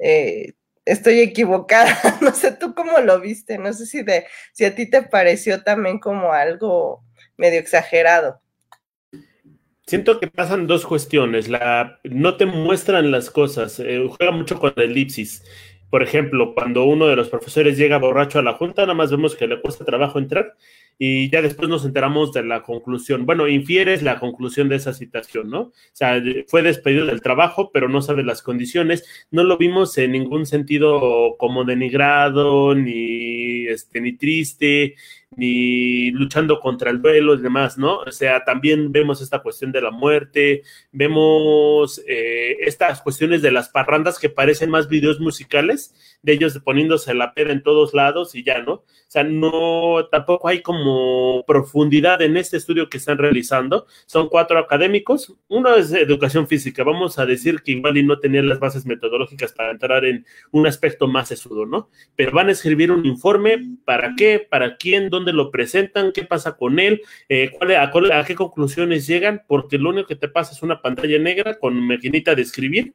eh, 0.00 0.54
estoy 0.84 1.20
equivocada. 1.20 1.96
No 2.20 2.32
sé 2.34 2.50
tú 2.50 2.74
cómo 2.74 2.98
lo 2.98 3.20
viste, 3.20 3.58
no 3.58 3.72
sé 3.72 3.86
si, 3.86 4.02
de, 4.02 4.26
si 4.52 4.64
a 4.64 4.74
ti 4.74 4.90
te 4.90 5.02
pareció 5.02 5.62
también 5.62 6.00
como 6.00 6.32
algo 6.32 7.04
medio 7.36 7.60
exagerado. 7.60 8.40
Siento 9.86 10.18
que 10.18 10.26
pasan 10.26 10.66
dos 10.66 10.84
cuestiones. 10.84 11.46
La, 11.48 12.00
no 12.02 12.36
te 12.36 12.44
muestran 12.44 13.12
las 13.12 13.30
cosas, 13.30 13.78
eh, 13.78 14.04
juega 14.18 14.32
mucho 14.32 14.58
con 14.58 14.72
la 14.74 14.82
elipsis. 14.82 15.44
Por 15.90 16.02
ejemplo, 16.02 16.52
cuando 16.54 16.84
uno 16.84 17.06
de 17.06 17.16
los 17.16 17.28
profesores 17.28 17.78
llega 17.78 17.98
borracho 17.98 18.38
a 18.38 18.42
la 18.42 18.54
junta, 18.54 18.82
nada 18.82 18.94
más 18.94 19.10
vemos 19.10 19.36
que 19.36 19.46
le 19.46 19.60
cuesta 19.60 19.84
trabajo 19.84 20.18
entrar 20.18 20.56
y 20.98 21.30
ya 21.30 21.42
después 21.42 21.68
nos 21.68 21.84
enteramos 21.84 22.32
de 22.32 22.42
la 22.42 22.62
conclusión. 22.62 23.26
Bueno, 23.26 23.46
infieres 23.48 24.02
la 24.02 24.18
conclusión 24.18 24.68
de 24.68 24.76
esa 24.76 24.92
situación, 24.94 25.50
¿no? 25.50 25.60
O 25.60 25.72
sea, 25.92 26.22
fue 26.48 26.62
despedido 26.62 27.06
del 27.06 27.20
trabajo, 27.20 27.70
pero 27.72 27.88
no 27.88 28.00
sabe 28.00 28.24
las 28.24 28.42
condiciones. 28.42 29.04
No 29.30 29.44
lo 29.44 29.58
vimos 29.58 29.96
en 29.98 30.12
ningún 30.12 30.46
sentido 30.46 31.36
como 31.38 31.64
denigrado, 31.64 32.74
ni, 32.74 33.66
este, 33.66 34.00
ni 34.00 34.16
triste, 34.16 34.94
ni 35.36 36.10
luchando 36.10 36.60
contra 36.60 36.90
el 36.90 37.00
duelo 37.00 37.34
y 37.34 37.42
demás, 37.42 37.78
¿no? 37.78 37.98
O 37.98 38.10
sea, 38.10 38.44
también 38.44 38.90
vemos 38.90 39.20
esta 39.20 39.40
cuestión 39.40 39.70
de 39.70 39.82
la 39.82 39.90
muerte, 39.90 40.62
vemos 40.92 42.02
eh, 42.08 42.56
estas 42.60 43.02
cuestiones 43.02 43.42
de 43.42 43.52
las 43.52 43.68
parrandas 43.68 44.18
que 44.18 44.30
parecen 44.30 44.70
más 44.70 44.88
videos 44.88 45.20
musicales, 45.20 45.94
de 46.22 46.32
ellos 46.32 46.58
poniéndose 46.64 47.14
la 47.14 47.34
peda 47.34 47.52
en 47.52 47.62
todos 47.62 47.92
lados 47.94 48.34
y 48.34 48.42
ya, 48.42 48.62
¿no? 48.62 48.72
O 48.72 49.08
sea, 49.08 49.22
no, 49.22 50.08
tampoco 50.10 50.48
hay 50.48 50.62
como 50.62 51.44
profundidad 51.46 52.22
en 52.22 52.36
este 52.36 52.56
estudio 52.56 52.88
que 52.88 52.96
están 52.96 53.18
realizando. 53.18 53.86
Son 54.06 54.28
cuatro 54.28 54.58
académicos, 54.58 55.36
uno 55.48 55.76
es 55.76 55.92
educación 55.92 56.48
física, 56.48 56.82
vamos 56.82 57.18
a 57.18 57.26
decir 57.26 57.62
que 57.62 57.72
igual 57.72 57.96
y 57.98 58.02
no 58.02 58.18
tenían 58.18 58.48
las 58.48 58.58
bases 58.58 58.86
metodológicas 58.86 59.52
para 59.52 59.70
entrar 59.70 60.04
en 60.04 60.26
un 60.50 60.66
aspecto 60.66 61.06
más 61.06 61.28
sesudo, 61.28 61.66
¿no? 61.66 61.90
Pero 62.16 62.32
van 62.32 62.48
a 62.48 62.52
escribir 62.52 62.90
un 62.90 63.04
informe, 63.06 63.76
¿para 63.84 64.14
qué? 64.16 64.38
¿Para 64.38 64.76
quién? 64.76 65.10
¿Dónde 65.10 65.25
lo 65.32 65.50
presentan, 65.50 66.12
qué 66.12 66.24
pasa 66.24 66.56
con 66.56 66.78
él, 66.78 67.02
eh, 67.28 67.52
a, 67.78 68.24
qué 68.24 68.34
conclusiones 68.34 69.06
llegan, 69.06 69.42
porque 69.46 69.78
lo 69.78 69.90
único 69.90 70.08
que 70.08 70.16
te 70.16 70.28
pasa 70.28 70.52
es 70.52 70.62
una 70.62 70.82
pantalla 70.82 71.18
negra 71.18 71.58
con 71.58 71.80
maquinita 71.86 72.34
de 72.34 72.42
escribir 72.42 72.94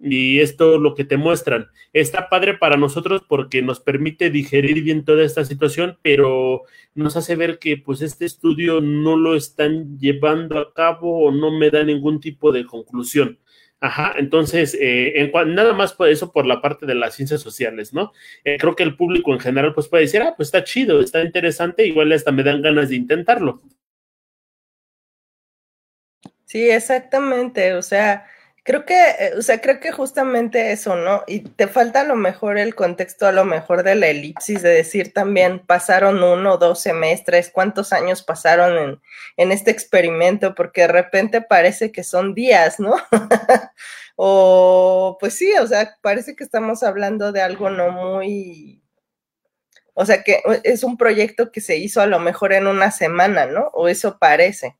y 0.00 0.38
esto 0.40 0.78
lo 0.78 0.94
que 0.94 1.04
te 1.04 1.16
muestran. 1.16 1.68
Está 1.92 2.28
padre 2.28 2.54
para 2.54 2.76
nosotros 2.76 3.22
porque 3.28 3.62
nos 3.62 3.80
permite 3.80 4.30
digerir 4.30 4.82
bien 4.82 5.04
toda 5.04 5.24
esta 5.24 5.44
situación, 5.44 5.98
pero 6.02 6.62
nos 6.94 7.16
hace 7.16 7.36
ver 7.36 7.58
que 7.58 7.76
pues 7.76 8.02
este 8.02 8.24
estudio 8.24 8.80
no 8.80 9.16
lo 9.16 9.34
están 9.34 9.98
llevando 9.98 10.58
a 10.58 10.72
cabo 10.72 11.26
o 11.26 11.32
no 11.32 11.50
me 11.50 11.70
da 11.70 11.82
ningún 11.82 12.20
tipo 12.20 12.52
de 12.52 12.64
conclusión. 12.64 13.38
Ajá, 13.80 14.14
entonces, 14.16 14.76
eh, 14.80 15.30
nada 15.46 15.72
más 15.72 15.92
por 15.92 16.08
eso 16.08 16.32
por 16.32 16.46
la 16.46 16.60
parte 16.60 16.84
de 16.84 16.96
las 16.96 17.14
ciencias 17.14 17.40
sociales, 17.40 17.94
¿no? 17.94 18.12
Eh, 18.42 18.56
creo 18.58 18.74
que 18.74 18.82
el 18.82 18.96
público 18.96 19.32
en 19.32 19.38
general 19.38 19.72
pues 19.72 19.86
puede 19.86 20.02
decir, 20.02 20.20
ah, 20.20 20.34
pues 20.36 20.48
está 20.48 20.64
chido, 20.64 21.00
está 21.00 21.22
interesante, 21.22 21.86
igual 21.86 22.10
hasta 22.10 22.32
me 22.32 22.42
dan 22.42 22.60
ganas 22.60 22.88
de 22.88 22.96
intentarlo. 22.96 23.62
Sí, 26.44 26.68
exactamente, 26.68 27.74
o 27.74 27.82
sea, 27.82 28.26
Creo 28.68 28.84
que, 28.84 28.94
eh, 28.94 29.32
o 29.38 29.40
sea, 29.40 29.62
creo 29.62 29.80
que 29.80 29.92
justamente 29.92 30.72
eso, 30.72 30.94
¿no? 30.94 31.24
Y 31.26 31.40
te 31.40 31.68
falta 31.68 32.02
a 32.02 32.04
lo 32.04 32.16
mejor 32.16 32.58
el 32.58 32.74
contexto, 32.74 33.26
a 33.26 33.32
lo 33.32 33.46
mejor 33.46 33.82
de 33.82 33.94
la 33.94 34.08
elipsis, 34.08 34.60
de 34.60 34.68
decir 34.68 35.14
también, 35.14 35.60
pasaron 35.60 36.22
uno 36.22 36.52
o 36.52 36.58
dos 36.58 36.82
semestres, 36.82 37.48
cuántos 37.50 37.94
años 37.94 38.22
pasaron 38.22 38.76
en, 38.76 39.00
en 39.38 39.52
este 39.52 39.70
experimento, 39.70 40.54
porque 40.54 40.82
de 40.82 40.88
repente 40.88 41.40
parece 41.40 41.92
que 41.92 42.04
son 42.04 42.34
días, 42.34 42.78
¿no? 42.78 42.96
o, 44.16 45.16
pues 45.18 45.32
sí, 45.32 45.50
o 45.54 45.66
sea, 45.66 45.96
parece 46.02 46.36
que 46.36 46.44
estamos 46.44 46.82
hablando 46.82 47.32
de 47.32 47.40
algo 47.40 47.70
no 47.70 47.90
muy, 47.90 48.82
o 49.94 50.04
sea, 50.04 50.22
que 50.22 50.42
es 50.64 50.84
un 50.84 50.98
proyecto 50.98 51.52
que 51.52 51.62
se 51.62 51.78
hizo 51.78 52.02
a 52.02 52.06
lo 52.06 52.18
mejor 52.18 52.52
en 52.52 52.66
una 52.66 52.90
semana, 52.90 53.46
¿no? 53.46 53.70
O 53.72 53.88
eso 53.88 54.18
parece. 54.18 54.76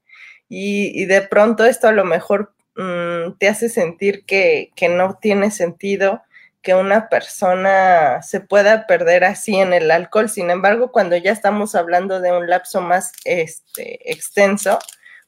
Y, 0.47 0.93
y 1.03 1.07
de 1.07 1.23
pronto 1.23 1.65
esto 1.65 1.89
a 1.89 1.93
lo 1.93 2.05
mejor 2.05 2.55
Mm, 2.79 3.37
te 3.39 3.49
hace 3.49 3.69
sentir 3.69 4.25
que, 4.25 4.71
no 4.89 5.19
tiene 5.21 5.51
sentido, 5.51 6.23
que 6.63 6.75
una 6.77 7.09
persona 7.09 8.23
se 8.23 8.41
pueda 8.41 8.87
perder 8.87 9.25
así 9.25 9.57
en 9.57 9.73
el 9.73 9.91
alcohol. 9.91 10.29
Sin 10.29 10.49
embargo, 10.51 10.93
cuando 10.93 11.17
ya 11.17 11.33
estamos 11.33 11.75
hablando 11.75 12.21
de 12.21 12.31
un 12.33 12.49
lapso 12.49 12.81
más 12.81 13.13
este, 13.25 14.13
extenso, 14.13 14.79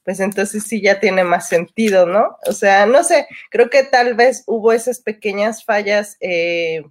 pues 0.05 0.21
entonces 0.21 0.63
sí 0.63 0.81
ya 0.81 1.01
tiene 1.01 1.25
más 1.25 1.49
sentido, 1.49 2.05
¿no? 2.05 2.37
O 2.47 2.53
sea, 2.53 2.85
no 2.85 3.03
sé, 3.03 3.27
creo 3.49 3.69
que 3.69 3.83
tal 3.83 4.15
vez 4.15 4.43
hubo 4.47 4.71
esas 4.71 5.01
pequeñas 5.01 5.65
fallas 5.65 6.15
eh, 6.21 6.83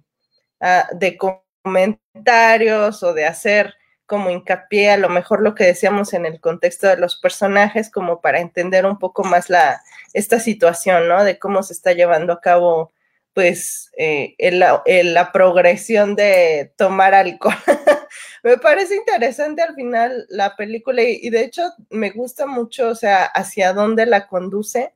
ah, 0.61 0.87
de 0.93 1.17
comentarios 1.63 3.01
o 3.03 3.13
de 3.15 3.25
hacer 3.25 3.73
como 4.11 4.29
hincapié 4.29 4.91
a 4.91 4.97
lo 4.97 5.07
mejor 5.07 5.41
lo 5.41 5.55
que 5.55 5.63
decíamos 5.63 6.13
en 6.13 6.25
el 6.25 6.41
contexto 6.41 6.85
de 6.85 6.97
los 6.97 7.15
personajes, 7.15 7.89
como 7.89 8.19
para 8.19 8.41
entender 8.41 8.85
un 8.85 8.99
poco 8.99 9.23
más 9.23 9.49
la, 9.49 9.81
esta 10.11 10.37
situación, 10.37 11.07
¿no? 11.07 11.23
De 11.23 11.39
cómo 11.39 11.63
se 11.63 11.71
está 11.71 11.93
llevando 11.93 12.33
a 12.33 12.41
cabo, 12.41 12.91
pues, 13.33 13.89
eh, 13.97 14.35
la 14.49 15.31
progresión 15.31 16.15
de 16.17 16.73
tomar 16.75 17.13
alcohol. 17.13 17.55
me 18.43 18.57
parece 18.57 18.97
interesante 18.97 19.61
al 19.61 19.75
final 19.75 20.25
la 20.27 20.57
película 20.57 21.03
y, 21.03 21.29
de 21.29 21.45
hecho 21.45 21.63
me 21.89 22.09
gusta 22.09 22.45
mucho, 22.45 22.89
o 22.89 22.95
sea, 22.95 23.23
hacia 23.23 23.71
dónde 23.71 24.05
la 24.05 24.27
conduce. 24.27 24.93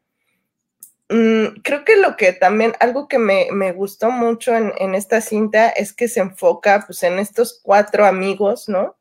Mm, 1.08 1.62
creo 1.64 1.86
que 1.86 1.96
lo 1.96 2.18
que 2.18 2.34
también, 2.34 2.74
algo 2.82 3.08
que 3.08 3.18
me, 3.18 3.72
gustó 3.72 4.12
mucho 4.12 4.54
en, 4.54 4.74
en, 4.78 4.94
esta 4.94 5.22
cinta 5.22 5.70
es 5.70 5.94
que 5.94 6.10
se 6.10 6.20
enfoca 6.20 6.84
pues 6.86 7.02
en 7.04 7.18
estos 7.18 7.62
cuatro 7.64 8.06
amigos, 8.06 8.68
¿no? 8.68 8.98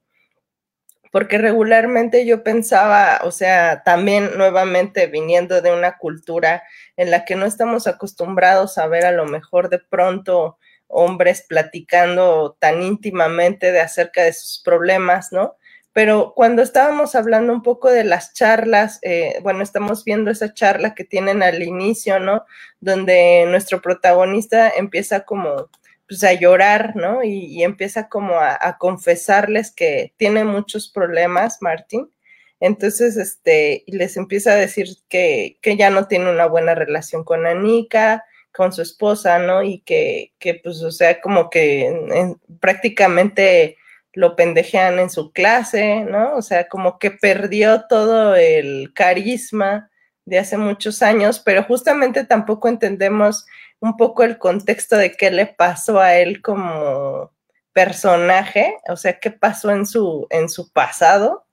Porque 1.14 1.38
regularmente 1.38 2.26
yo 2.26 2.42
pensaba, 2.42 3.20
o 3.22 3.30
sea, 3.30 3.84
también 3.84 4.36
nuevamente 4.36 5.06
viniendo 5.06 5.62
de 5.62 5.72
una 5.72 5.96
cultura 5.96 6.64
en 6.96 7.12
la 7.12 7.24
que 7.24 7.36
no 7.36 7.46
estamos 7.46 7.86
acostumbrados 7.86 8.78
a 8.78 8.88
ver 8.88 9.06
a 9.06 9.12
lo 9.12 9.24
mejor 9.24 9.68
de 9.68 9.78
pronto 9.78 10.58
hombres 10.88 11.46
platicando 11.48 12.56
tan 12.58 12.82
íntimamente 12.82 13.70
de 13.70 13.80
acerca 13.80 14.24
de 14.24 14.32
sus 14.32 14.60
problemas, 14.64 15.30
¿no? 15.30 15.54
Pero 15.92 16.32
cuando 16.34 16.62
estábamos 16.62 17.14
hablando 17.14 17.52
un 17.52 17.62
poco 17.62 17.90
de 17.90 18.02
las 18.02 18.34
charlas, 18.34 18.98
eh, 19.02 19.38
bueno, 19.44 19.62
estamos 19.62 20.02
viendo 20.02 20.32
esa 20.32 20.52
charla 20.52 20.96
que 20.96 21.04
tienen 21.04 21.44
al 21.44 21.62
inicio, 21.62 22.18
¿no? 22.18 22.44
Donde 22.80 23.44
nuestro 23.46 23.80
protagonista 23.80 24.68
empieza 24.68 25.20
como 25.20 25.70
pues 26.08 26.24
a 26.24 26.32
llorar, 26.34 26.96
¿no? 26.96 27.22
Y, 27.24 27.62
empieza 27.62 28.08
como 28.08 28.34
a, 28.38 28.76
confesarles 28.78 29.72
que 29.72 30.14
tiene 30.16 30.44
muchos 30.44 30.90
problemas, 30.90 31.58
Martín. 31.60 32.10
Entonces, 32.60 33.16
este, 33.16 33.84
y 33.86 33.92
les 33.96 34.16
empieza 34.16 34.52
a 34.52 34.56
decir 34.56 34.88
que, 35.08 35.58
que 35.62 35.76
ya 35.76 35.90
no 35.90 36.06
tiene 36.06 36.30
una 36.30 36.46
buena 36.46 36.74
relación 36.74 37.24
con 37.24 37.46
Anika, 37.46 38.24
con 38.54 38.72
su 38.72 38.82
esposa, 38.82 39.38
¿no? 39.38 39.62
Y 39.62 39.80
que, 39.80 40.32
que 40.38 40.54
pues, 40.54 40.82
o 40.82 40.92
sea, 40.92 41.20
como 41.20 41.50
que 41.50 42.36
prácticamente 42.60 43.76
lo 44.12 44.36
pendejean 44.36 44.98
en 45.00 45.10
su 45.10 45.32
clase, 45.32 46.04
¿no? 46.04 46.36
O 46.36 46.42
sea, 46.42 46.68
como 46.68 46.98
que 46.98 47.10
perdió 47.10 47.86
todo 47.88 48.36
el 48.36 48.92
carisma 48.94 49.90
de 50.24 50.38
hace 50.38 50.56
muchos 50.56 51.02
años, 51.02 51.40
pero 51.40 51.64
justamente 51.64 52.24
tampoco 52.24 52.68
entendemos 52.68 53.46
un 53.84 53.98
poco 53.98 54.22
el 54.24 54.38
contexto 54.38 54.96
de 54.96 55.12
qué 55.12 55.30
le 55.30 55.44
pasó 55.44 56.00
a 56.00 56.14
él 56.16 56.40
como 56.40 57.30
personaje, 57.74 58.74
o 58.88 58.96
sea, 58.96 59.20
qué 59.20 59.30
pasó 59.30 59.70
en 59.72 59.84
su, 59.84 60.26
en 60.30 60.48
su 60.48 60.72
pasado 60.72 61.46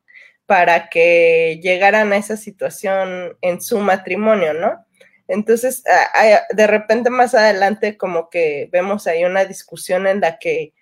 para 0.46 0.88
que 0.88 1.60
llegaran 1.62 2.14
a 2.14 2.18
esa 2.18 2.38
situación 2.38 3.38
en 3.42 3.62
su 3.62 3.80
matrimonio, 3.80 4.54
¿no? 4.54 4.86
Entonces, 5.28 5.84
de 6.52 6.68
repente 6.68 7.10
más 7.10 7.36
adelante 7.36 7.98
como 7.98 8.30
que 8.30 8.70
vemos 8.72 9.08
ahí 9.08 9.26
una 9.26 9.44
discusión 9.44 10.08
en 10.08 10.22
la 10.22 10.40
que 10.40 10.74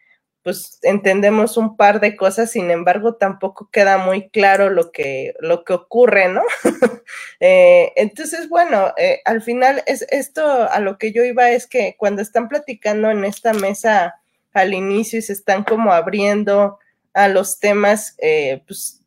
pues 0.44 0.80
entendemos 0.84 1.58
un 1.58 1.76
par 1.76 2.00
de 2.00 2.16
cosas, 2.16 2.52
sin 2.52 2.72
embargo 2.72 3.16
tampoco 3.16 3.70
queda 3.72 3.98
muy 3.98 4.30
claro 4.30 4.70
lo 4.70 4.92
que, 4.92 5.34
lo 5.40 5.64
que 5.64 5.74
ocurre, 5.74 6.30
¿no? 6.30 6.44
Eh, 7.42 7.92
entonces, 7.96 8.50
bueno, 8.50 8.94
eh, 8.98 9.22
al 9.26 9.42
final 9.42 9.82
es 9.88 10.06
esto 10.12 10.70
a 10.70 10.80
lo 10.80 11.00
que 11.00 11.12
yo 11.12 11.24
iba 11.24 11.50
es 11.50 11.66
que 11.66 11.96
cuando 11.98 12.22
están 12.22 12.50
platicando 12.50 13.10
en 13.10 13.24
esta 13.26 13.54
mesa 13.54 14.16
al 14.54 14.74
inicio 14.76 15.18
y 15.18 15.24
se 15.24 15.34
están 15.34 15.64
como 15.64 15.92
abriendo 15.92 16.78
a 17.14 17.28
los 17.28 17.60
temas, 17.60 18.16
eh, 18.20 18.62
pues, 18.68 19.02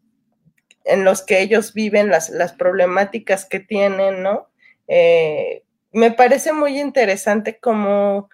en 0.84 1.04
los 1.04 1.22
que 1.22 1.42
ellos 1.42 1.74
viven, 1.74 2.08
las, 2.08 2.30
las 2.30 2.54
problemáticas 2.54 3.44
que 3.44 3.60
tienen, 3.60 4.22
¿no? 4.22 4.48
Me 5.92 6.10
parece 6.10 6.52
muy 6.52 6.80
interesante 6.80 7.58
cómo 7.60 8.30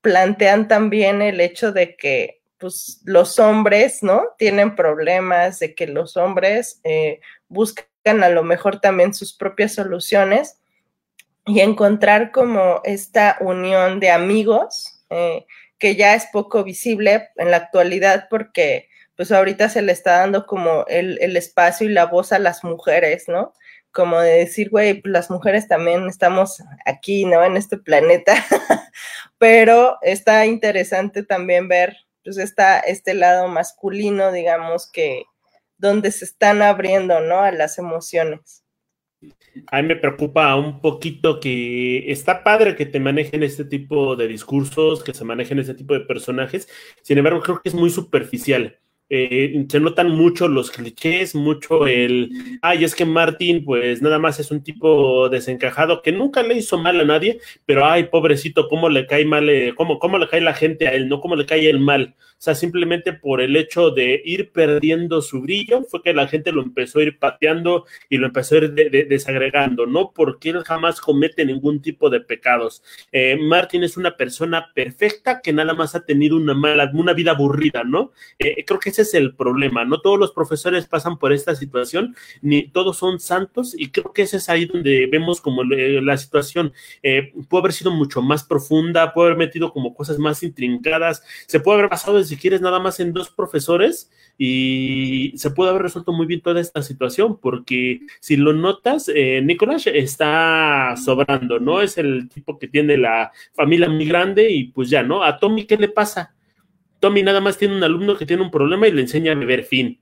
plantean 0.00 0.66
también 0.66 1.22
el 1.22 1.40
hecho 1.40 1.72
de 1.72 1.94
que 1.94 2.41
pues, 2.62 3.00
los 3.04 3.40
hombres, 3.40 4.04
¿no? 4.04 4.22
Tienen 4.38 4.76
problemas, 4.76 5.58
de 5.58 5.74
que 5.74 5.88
los 5.88 6.16
hombres 6.16 6.80
eh, 6.84 7.18
buscan 7.48 8.22
a 8.22 8.28
lo 8.28 8.44
mejor 8.44 8.80
también 8.80 9.12
sus 9.14 9.34
propias 9.34 9.74
soluciones 9.74 10.60
y 11.44 11.58
encontrar 11.58 12.30
como 12.30 12.80
esta 12.84 13.36
unión 13.40 13.98
de 13.98 14.12
amigos 14.12 15.02
eh, 15.10 15.44
que 15.76 15.96
ya 15.96 16.14
es 16.14 16.26
poco 16.32 16.62
visible 16.62 17.30
en 17.34 17.50
la 17.50 17.56
actualidad 17.56 18.28
porque 18.30 18.88
pues 19.16 19.32
ahorita 19.32 19.68
se 19.68 19.82
le 19.82 19.90
está 19.90 20.18
dando 20.20 20.46
como 20.46 20.84
el, 20.86 21.18
el 21.20 21.36
espacio 21.36 21.90
y 21.90 21.92
la 21.92 22.06
voz 22.06 22.32
a 22.32 22.38
las 22.38 22.62
mujeres, 22.62 23.24
¿no? 23.26 23.54
como 23.90 24.20
de 24.20 24.38
decir, 24.38 24.70
güey, 24.70 25.02
pues 25.02 25.12
las 25.12 25.30
mujeres 25.30 25.68
también 25.68 26.08
estamos 26.08 26.62
aquí, 26.86 27.26
¿no? 27.26 27.44
En 27.44 27.56
este 27.58 27.76
planeta, 27.76 28.34
pero 29.38 29.98
está 30.00 30.46
interesante 30.46 31.22
también 31.22 31.68
ver, 31.68 31.98
pues, 32.24 32.38
está 32.38 32.78
este 32.80 33.14
lado 33.14 33.48
masculino, 33.48 34.32
digamos, 34.32 34.90
que 34.90 35.24
donde 35.78 36.10
se 36.12 36.24
están 36.24 36.62
abriendo, 36.62 37.20
¿no? 37.20 37.40
A 37.40 37.50
las 37.52 37.78
emociones. 37.78 38.64
A 39.68 39.80
mí 39.80 39.88
me 39.88 39.96
preocupa 39.96 40.56
un 40.56 40.80
poquito 40.80 41.38
que 41.38 42.10
está 42.10 42.42
padre 42.42 42.74
que 42.74 42.86
te 42.86 42.98
manejen 42.98 43.42
este 43.42 43.64
tipo 43.64 44.16
de 44.16 44.26
discursos, 44.26 45.04
que 45.04 45.14
se 45.14 45.24
manejen 45.24 45.58
este 45.58 45.74
tipo 45.74 45.94
de 45.94 46.00
personajes, 46.00 46.68
sin 47.02 47.18
embargo, 47.18 47.40
creo 47.40 47.60
que 47.60 47.68
es 47.68 47.74
muy 47.74 47.90
superficial. 47.90 48.78
Eh, 49.14 49.66
se 49.68 49.78
notan 49.78 50.08
mucho 50.08 50.48
los 50.48 50.70
clichés, 50.70 51.34
mucho 51.34 51.86
el, 51.86 52.30
ay, 52.62 52.82
es 52.84 52.94
que 52.94 53.04
Martín, 53.04 53.62
pues 53.62 54.00
nada 54.00 54.18
más 54.18 54.40
es 54.40 54.50
un 54.50 54.62
tipo 54.62 55.28
desencajado 55.28 56.00
que 56.00 56.12
nunca 56.12 56.42
le 56.42 56.54
hizo 56.54 56.78
mal 56.78 56.98
a 56.98 57.04
nadie, 57.04 57.38
pero 57.66 57.84
ay, 57.84 58.04
pobrecito, 58.04 58.68
cómo 58.68 58.88
le 58.88 59.06
cae 59.06 59.26
mal, 59.26 59.50
eh, 59.50 59.74
cómo, 59.76 59.98
cómo 59.98 60.16
le 60.16 60.28
cae 60.28 60.40
la 60.40 60.54
gente 60.54 60.88
a 60.88 60.94
él, 60.94 61.10
no 61.10 61.20
cómo 61.20 61.36
le 61.36 61.44
cae 61.44 61.68
el 61.68 61.78
mal. 61.78 62.14
O 62.42 62.44
sea, 62.44 62.56
simplemente 62.56 63.12
por 63.12 63.40
el 63.40 63.54
hecho 63.54 63.92
de 63.92 64.20
ir 64.24 64.50
perdiendo 64.50 65.22
su 65.22 65.42
brillo, 65.42 65.84
fue 65.84 66.02
que 66.02 66.12
la 66.12 66.26
gente 66.26 66.50
lo 66.50 66.60
empezó 66.60 66.98
a 66.98 67.04
ir 67.04 67.20
pateando 67.20 67.86
y 68.08 68.16
lo 68.16 68.26
empezó 68.26 68.56
a 68.56 68.58
ir 68.58 68.74
desagregando, 68.74 69.86
no 69.86 70.10
porque 70.12 70.50
él 70.50 70.64
jamás 70.64 71.00
comete 71.00 71.44
ningún 71.44 71.80
tipo 71.80 72.10
de 72.10 72.18
pecados. 72.18 72.82
Eh, 73.12 73.36
Martín 73.40 73.84
es 73.84 73.96
una 73.96 74.16
persona 74.16 74.72
perfecta 74.74 75.40
que 75.40 75.52
nada 75.52 75.72
más 75.74 75.94
ha 75.94 76.04
tenido 76.04 76.36
una 76.36 76.52
mala, 76.52 76.90
una 76.92 77.12
vida 77.12 77.30
aburrida, 77.30 77.84
¿no? 77.84 78.10
Eh, 78.40 78.64
creo 78.64 78.80
que 78.80 78.90
ese 78.90 79.02
es 79.02 79.14
el 79.14 79.36
problema. 79.36 79.84
No 79.84 80.00
todos 80.00 80.18
los 80.18 80.32
profesores 80.32 80.86
pasan 80.86 81.18
por 81.18 81.32
esta 81.32 81.54
situación, 81.54 82.16
ni 82.40 82.66
todos 82.66 82.96
son 82.96 83.20
santos, 83.20 83.72
y 83.78 83.92
creo 83.92 84.12
que 84.12 84.22
ese 84.22 84.38
es 84.38 84.48
ahí 84.48 84.64
donde 84.64 85.06
vemos 85.06 85.40
como 85.40 85.62
la 85.62 86.16
situación 86.16 86.72
eh, 87.04 87.32
puede 87.48 87.60
haber 87.60 87.72
sido 87.72 87.92
mucho 87.92 88.20
más 88.20 88.42
profunda, 88.42 89.14
puede 89.14 89.28
haber 89.28 89.38
metido 89.38 89.72
como 89.72 89.94
cosas 89.94 90.18
más 90.18 90.42
intrincadas, 90.42 91.22
se 91.46 91.60
puede 91.60 91.78
haber 91.78 91.90
pasado 91.90 92.18
desde 92.18 92.31
si 92.32 92.38
quieres 92.38 92.62
nada 92.62 92.80
más 92.80 92.98
en 92.98 93.12
dos 93.12 93.28
profesores 93.28 94.10
y 94.38 95.34
se 95.36 95.50
puede 95.50 95.68
haber 95.68 95.82
resuelto 95.82 96.12
muy 96.12 96.24
bien 96.24 96.40
toda 96.40 96.62
esta 96.62 96.80
situación, 96.80 97.38
porque 97.38 98.00
si 98.20 98.36
lo 98.36 98.54
notas, 98.54 99.10
eh, 99.14 99.42
Nicolás 99.42 99.86
está 99.86 100.94
sobrando, 100.96 101.60
¿no? 101.60 101.82
Es 101.82 101.98
el 101.98 102.30
tipo 102.30 102.58
que 102.58 102.68
tiene 102.68 102.96
la 102.96 103.32
familia 103.52 103.90
muy 103.90 104.06
grande 104.06 104.50
y 104.50 104.64
pues 104.64 104.88
ya, 104.88 105.02
¿no? 105.02 105.22
A 105.22 105.38
Tommy, 105.38 105.66
¿qué 105.66 105.76
le 105.76 105.88
pasa? 105.88 106.34
Tommy 107.00 107.22
nada 107.22 107.42
más 107.42 107.58
tiene 107.58 107.76
un 107.76 107.84
alumno 107.84 108.16
que 108.16 108.24
tiene 108.24 108.42
un 108.42 108.50
problema 108.50 108.88
y 108.88 108.92
le 108.92 109.02
enseña 109.02 109.32
a 109.32 109.34
beber 109.34 109.64
fin. 109.64 110.00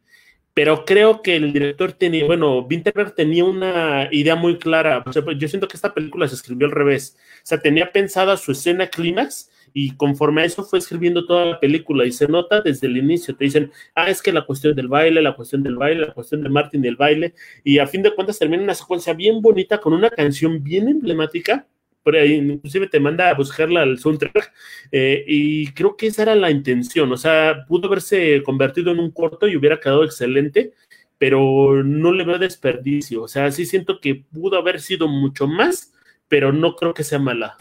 Pero 0.55 0.85
creo 0.85 1.23
que 1.23 1.35
el 1.35 1.53
director 1.53 1.93
tenía, 1.95 2.27
bueno, 2.27 2.61
Winterberg 2.61 3.17
tenía 3.17 3.45
una 3.45 4.09
idea 4.13 4.37
muy 4.37 4.57
clara. 4.57 5.03
yo 5.37 5.49
siento 5.49 5.67
que 5.67 5.77
esta 5.77 5.93
película 5.93 6.29
se 6.29 6.37
escribió 6.37 6.69
al 6.69 6.73
revés. 6.73 7.17
O 7.39 7.47
sea, 7.47 7.59
tenía 7.61 7.91
pensada 7.91 8.37
su 8.37 8.53
escena 8.53 8.87
clímax 8.87 9.50
y 9.73 9.97
conforme 9.97 10.43
a 10.43 10.45
eso 10.45 10.65
fue 10.65 10.79
escribiendo 10.79 11.27
toda 11.27 11.45
la 11.47 11.61
película 11.61 12.05
y 12.07 12.13
se 12.13 12.29
nota 12.29 12.61
desde 12.61 12.87
el 12.87 12.97
inicio, 12.97 13.35
te 13.35 13.45
dicen, 13.45 13.71
ah, 13.95 14.11
es 14.11 14.23
que 14.23 14.33
la 14.33 14.45
cuestión 14.47 14.75
del 14.75 14.89
baile, 14.89 15.23
la 15.23 15.35
cuestión 15.35 15.63
del 15.63 15.77
baile, 15.77 16.07
la 16.07 16.15
cuestión 16.15 16.43
de 16.43 16.49
Martin 16.49 16.85
y 16.85 16.89
el 16.89 16.97
baile, 16.97 17.35
y 17.65 17.79
a 17.79 17.87
fin 17.87 18.03
de 18.03 18.15
cuentas 18.15 18.39
termina 18.39 18.63
una 18.63 18.75
secuencia 18.75 19.13
bien 19.15 19.41
bonita 19.41 19.79
con 19.81 19.93
una 19.93 20.11
canción 20.11 20.63
bien 20.63 20.89
emblemática, 20.89 21.67
por 22.03 22.17
ahí 22.17 22.35
inclusive 22.35 22.87
te 22.89 23.01
manda 23.01 23.29
a 23.29 23.35
buscarla 23.35 23.83
al 23.83 23.99
soundtrack, 23.99 24.53
eh, 24.93 25.25
y 25.27 25.73
creo 25.73 25.97
que 25.97 26.09
esa 26.09 26.23
era 26.23 26.35
la 26.35 26.51
intención, 26.51 27.13
o 27.13 27.17
sea, 27.17 27.65
pudo 27.69 27.89
haberse 27.89 28.43
convertido 28.43 28.93
en 28.93 29.01
un 29.01 29.11
corto 29.11 29.47
y 29.47 29.57
hubiera 29.57 29.81
quedado 29.81 30.05
excelente, 30.05 30.73
pero 31.19 31.83
no 31.85 32.13
le 32.13 32.25
veo 32.25 32.39
desperdicio, 32.39 33.23
o 33.23 33.29
sea, 33.29 33.51
sí 33.53 33.67
siento 33.67 34.01
que 34.01 34.15
pudo 34.15 34.59
haber 34.59 34.81
sido 34.81 35.09
mucho 35.09 35.47
más, 35.47 35.93
pero 36.29 36.53
no 36.53 36.77
creo 36.77 36.95
que 36.95 37.05
sea 37.05 37.19
mala. 37.19 37.59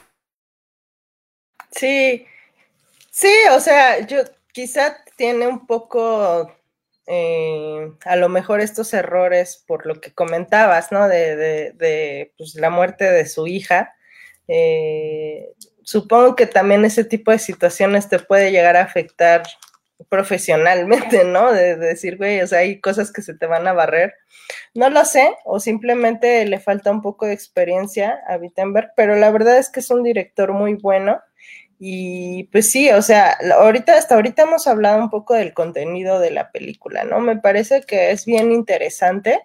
Sí, 1.71 2.25
Sí, 3.19 3.33
o 3.51 3.59
sea, 3.59 3.99
yo 4.07 4.19
quizá 4.53 4.97
tiene 5.17 5.45
un 5.45 5.67
poco, 5.67 6.49
eh, 7.05 7.91
a 8.05 8.15
lo 8.15 8.29
mejor 8.29 8.61
estos 8.61 8.93
errores 8.93 9.61
por 9.67 9.85
lo 9.85 9.99
que 9.99 10.13
comentabas, 10.13 10.91
¿no? 10.93 11.07
De, 11.09 11.35
de, 11.35 12.33
pues, 12.37 12.55
la 12.55 12.69
muerte 12.69 13.05
de 13.11 13.25
su 13.25 13.45
hija. 13.45 13.93
Eh, 14.47 15.49
supongo 15.83 16.35
que 16.37 16.45
también 16.45 16.85
ese 16.85 17.03
tipo 17.03 17.31
de 17.31 17.39
situaciones 17.39 18.07
te 18.07 18.19
puede 18.19 18.51
llegar 18.51 18.77
a 18.77 18.83
afectar 18.83 19.43
profesionalmente, 20.07 21.23
¿no? 21.25 21.51
De, 21.51 21.75
decir, 21.75 22.17
güey, 22.17 22.41
o 22.41 22.47
sea, 22.47 22.59
hay 22.59 22.79
cosas 22.79 23.11
que 23.11 23.21
se 23.21 23.33
te 23.33 23.47
van 23.47 23.67
a 23.67 23.73
barrer. 23.73 24.13
No 24.73 24.89
lo 24.89 25.03
sé, 25.03 25.29
o 25.45 25.59
simplemente 25.59 26.45
le 26.45 26.59
falta 26.59 26.91
un 26.91 27.01
poco 27.01 27.25
de 27.25 27.33
experiencia 27.33 28.19
a 28.27 28.37
Wittenberg, 28.37 28.93
pero 28.95 29.15
la 29.17 29.29
verdad 29.31 29.57
es 29.57 29.69
que 29.69 29.81
es 29.81 29.89
un 29.91 30.03
director 30.03 30.53
muy 30.53 30.75
bueno. 30.75 31.21
Y 31.81 32.43
pues 32.51 32.69
sí, 32.69 32.91
o 32.91 33.01
sea, 33.01 33.37
ahorita, 33.55 33.97
hasta 33.97 34.15
ahorita 34.15 34.43
hemos 34.43 34.67
hablado 34.67 35.01
un 35.01 35.09
poco 35.09 35.33
del 35.33 35.53
contenido 35.53 36.19
de 36.19 36.31
la 36.31 36.51
película, 36.51 37.05
¿no? 37.05 37.21
Me 37.21 37.37
parece 37.37 37.83
que 37.83 38.11
es 38.11 38.25
bien 38.25 38.51
interesante, 38.51 39.41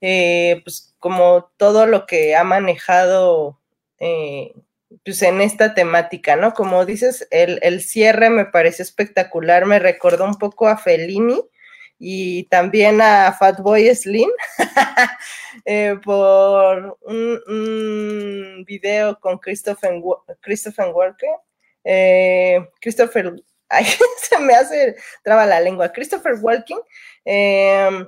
eh, 0.00 0.60
pues 0.64 0.96
como 0.98 1.52
todo 1.56 1.86
lo 1.86 2.04
que 2.06 2.34
ha 2.34 2.42
manejado 2.42 3.60
eh, 4.00 4.52
pues 5.04 5.22
en 5.22 5.40
esta 5.40 5.74
temática, 5.74 6.34
¿no? 6.34 6.54
Como 6.54 6.84
dices, 6.84 7.28
el, 7.30 7.80
cierre 7.82 8.30
me 8.30 8.46
parece 8.46 8.82
espectacular, 8.82 9.64
me 9.66 9.78
recordó 9.78 10.24
un 10.24 10.36
poco 10.36 10.66
a 10.66 10.76
Fellini 10.78 11.40
y 12.00 12.44
también 12.48 13.00
a 13.00 13.32
Fatboy 13.32 13.94
Slim 13.94 14.30
eh, 15.64 15.96
por 16.04 16.98
un, 17.02 18.64
video 18.66 19.18
con 19.20 19.38
Christopher, 19.38 20.02
Christopher 20.40 20.88
Walker. 20.92 21.30
Eh, 21.88 22.68
Christopher, 22.80 23.32
ay, 23.68 23.84
se 24.20 24.38
me 24.40 24.54
hace 24.54 24.96
traba 25.22 25.46
la 25.46 25.60
lengua, 25.60 25.92
Christopher 25.92 26.34
Walking. 26.40 26.80
Eh, 27.24 28.04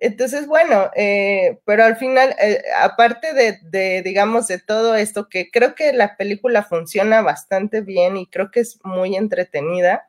entonces, 0.00 0.46
bueno, 0.46 0.90
eh, 0.96 1.60
pero 1.64 1.84
al 1.84 1.96
final, 1.96 2.34
aparte 2.78 3.34
de, 3.34 4.02
digamos, 4.02 4.48
de 4.48 4.58
todo 4.58 4.94
esto, 4.94 5.28
que 5.28 5.50
creo 5.50 5.74
que 5.74 5.92
la 5.92 6.16
película 6.16 6.64
funciona 6.64 7.20
bastante 7.20 7.82
bien 7.82 8.16
y 8.16 8.26
creo 8.26 8.50
que 8.50 8.60
es 8.60 8.78
muy 8.82 9.14
entretenida, 9.14 10.08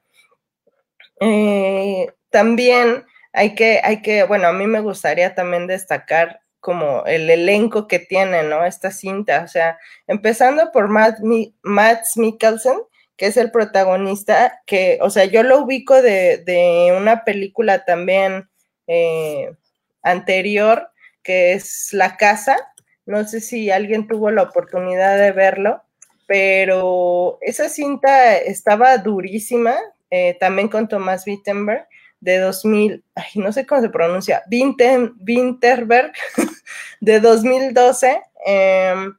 también 2.30 3.06
hay 3.34 3.54
que, 3.54 3.82
hay 3.84 4.02
que, 4.02 4.24
bueno, 4.24 4.48
a 4.48 4.54
mí 4.54 4.66
me 4.66 4.80
gustaría 4.80 5.36
también 5.36 5.68
destacar 5.68 6.42
como 6.62 7.04
el 7.06 7.30
elenco 7.30 7.88
que 7.88 8.00
tiene, 8.00 8.44
¿no? 8.44 8.66
Esta 8.66 8.92
cinta, 8.92 9.44
o 9.44 9.48
sea, 9.48 9.78
empezando 10.08 10.72
por 10.72 10.88
Matt, 10.88 11.20
Mikkelsen, 12.16 12.80
que 13.22 13.28
es 13.28 13.38
el 13.38 13.52
protagonista, 13.52 14.64
que, 14.66 14.98
o 15.00 15.12
sea, 15.12 15.26
yo 15.26 15.44
lo 15.44 15.60
ubico 15.60 16.02
de, 16.02 16.92
una 16.98 17.24
película 17.24 17.86
también, 17.86 18.50
anterior, 20.02 20.90
que 21.22 21.54
es 21.54 21.90
La 21.94 22.18
Casa. 22.18 22.58
No 23.06 23.24
sé 23.28 23.40
si 23.40 23.70
alguien 23.70 24.08
tuvo 24.08 24.32
la 24.32 24.42
oportunidad 24.42 25.20
de 25.20 25.34
verlo, 25.34 25.84
pero 26.26 27.38
esa 27.42 27.70
cinta 27.70 28.38
estaba 28.38 28.98
durísima, 28.98 29.78
eh, 30.10 30.36
también 30.40 30.68
con 30.68 30.88
Tomás 30.88 31.28
Wittenberg, 31.28 31.88
de 32.22 32.40
2000, 32.40 33.04
ay, 33.14 33.26
no 33.36 33.52
sé 33.52 33.68
cómo 33.68 33.82
se 33.82 33.90
pronuncia, 33.90 34.42
Winterberg, 34.50 36.12
de 37.02 37.20
2012, 37.20 38.20
em, 38.48 39.16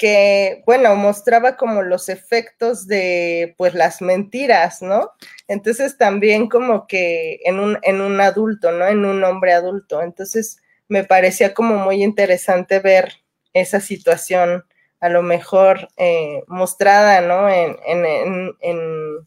que, 0.00 0.62
bueno, 0.64 0.96
mostraba 0.96 1.58
como 1.58 1.82
los 1.82 2.08
efectos 2.08 2.86
de, 2.86 3.54
pues, 3.58 3.74
las 3.74 4.00
mentiras, 4.00 4.80
¿no? 4.80 5.10
Entonces 5.46 5.98
también 5.98 6.48
como 6.48 6.86
que 6.86 7.38
en 7.44 7.60
un, 7.60 7.78
en 7.82 8.00
un 8.00 8.18
adulto, 8.18 8.72
¿no? 8.72 8.86
En 8.86 9.04
un 9.04 9.22
hombre 9.24 9.52
adulto. 9.52 10.00
Entonces 10.00 10.56
me 10.88 11.04
parecía 11.04 11.52
como 11.52 11.76
muy 11.76 12.02
interesante 12.02 12.78
ver 12.78 13.12
esa 13.52 13.78
situación 13.78 14.64
a 15.00 15.10
lo 15.10 15.22
mejor 15.22 15.88
eh, 15.98 16.44
mostrada, 16.46 17.20
¿no? 17.20 17.50
En, 17.50 17.76
en, 17.86 18.56
en, 18.60 19.18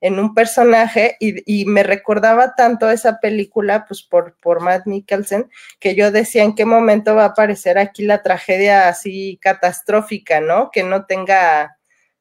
en 0.00 0.18
un 0.18 0.34
personaje 0.34 1.16
y, 1.20 1.64
me 1.66 1.82
recordaba 1.82 2.54
tanto 2.54 2.90
esa 2.90 3.18
película, 3.20 3.84
pues 3.86 4.02
por, 4.02 4.36
por 4.40 4.60
Matt 4.60 4.86
Mikkelsen, 4.86 5.50
que 5.80 5.94
yo 5.94 6.12
decía 6.12 6.44
en 6.44 6.54
qué 6.54 6.64
momento 6.64 7.14
va 7.14 7.24
a 7.24 7.28
aparecer 7.28 7.78
aquí 7.78 8.04
la 8.04 8.22
tragedia 8.22 8.88
así 8.88 9.38
catastrófica, 9.42 10.40
¿no? 10.40 10.70
Que 10.70 10.82
no 10.84 11.06
tenga 11.06 11.78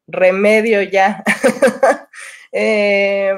remedio 0.07 0.81
ya. 0.81 1.23
Eh, 2.53 3.33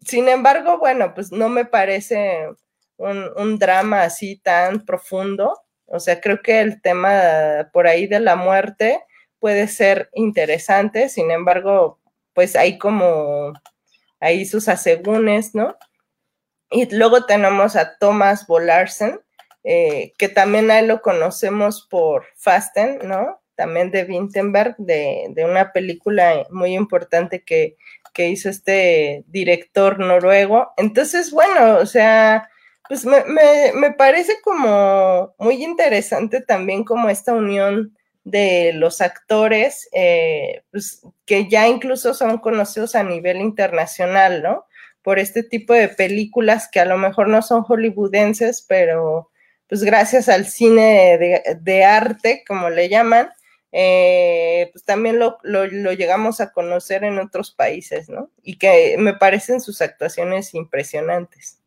sin 0.00 0.28
embargo, 0.28 0.78
bueno, 0.78 1.12
pues 1.14 1.30
no 1.30 1.50
me 1.50 1.66
parece 1.66 2.48
un, 2.96 3.30
un 3.36 3.58
drama 3.58 4.02
así 4.02 4.38
tan 4.38 4.84
profundo. 4.86 5.60
O 5.84 6.00
sea, 6.00 6.20
creo 6.22 6.40
que 6.42 6.60
el 6.60 6.80
tema 6.80 7.68
por 7.72 7.86
ahí 7.86 8.06
de 8.06 8.18
la 8.18 8.34
muerte 8.34 9.04
puede 9.38 9.68
ser 9.68 10.08
interesante, 10.14 11.10
sin 11.10 11.30
embargo, 11.30 12.00
pues 12.32 12.56
hay 12.56 12.78
como 12.78 13.52
ahí 14.20 14.44
sus 14.46 14.68
asegúnes, 14.68 15.54
¿no? 15.54 15.76
Y 16.70 16.92
luego 16.94 17.24
tenemos 17.24 17.76
a 17.76 17.96
Thomas 17.98 18.46
Bolarsen, 18.46 19.20
eh, 19.64 20.12
que 20.18 20.28
también 20.28 20.70
ahí 20.70 20.86
lo 20.86 21.00
conocemos 21.00 21.86
por 21.88 22.26
Fasten, 22.36 22.98
¿no? 23.04 23.40
También 23.54 23.90
de 23.90 24.04
Wittenberg, 24.04 24.76
de, 24.78 25.32
una 25.48 25.72
película 25.72 26.46
muy 26.50 26.74
importante 26.74 27.42
que, 27.42 27.76
hizo 28.18 28.48
este 28.48 29.24
director 29.26 29.98
noruego. 29.98 30.72
Entonces, 30.78 31.30
bueno, 31.32 31.76
o 31.76 31.84
sea, 31.84 32.48
pues 32.88 33.04
me, 33.04 33.24
me, 33.74 33.92
parece 33.92 34.40
como 34.42 35.34
muy 35.38 35.62
interesante 35.62 36.40
también 36.40 36.82
como 36.82 37.10
esta 37.10 37.34
unión 37.34 37.95
de 38.26 38.72
los 38.74 39.00
actores, 39.00 39.88
eh, 39.92 40.64
pues, 40.72 41.02
que 41.26 41.48
ya 41.48 41.68
incluso 41.68 42.12
son 42.12 42.38
conocidos 42.38 42.96
a 42.96 43.04
nivel 43.04 43.36
internacional, 43.36 44.42
¿no? 44.42 44.66
Por 45.02 45.20
este 45.20 45.44
tipo 45.44 45.72
de 45.72 45.88
películas 45.88 46.68
que 46.70 46.80
a 46.80 46.84
lo 46.86 46.98
mejor 46.98 47.28
no 47.28 47.40
son 47.40 47.62
hollywoodenses, 47.62 48.66
pero 48.68 49.30
pues 49.68 49.84
gracias 49.84 50.28
al 50.28 50.46
cine 50.46 51.18
de, 51.62 51.84
arte, 51.84 52.42
como 52.46 52.68
le 52.68 52.88
llaman, 52.88 53.30
eh, 53.70 54.70
pues 54.72 54.84
también 54.84 55.20
lo, 55.20 55.38
lo, 55.42 55.64
llegamos 55.92 56.40
a 56.40 56.50
conocer 56.52 57.04
en 57.04 57.18
otros 57.20 57.52
países, 57.52 58.08
¿no? 58.08 58.30
Y 58.42 58.58
que 58.58 58.96
me 58.98 59.14
parecen 59.14 59.60
sus 59.60 59.80
actuaciones 59.80 60.52
impresionantes 60.54 61.60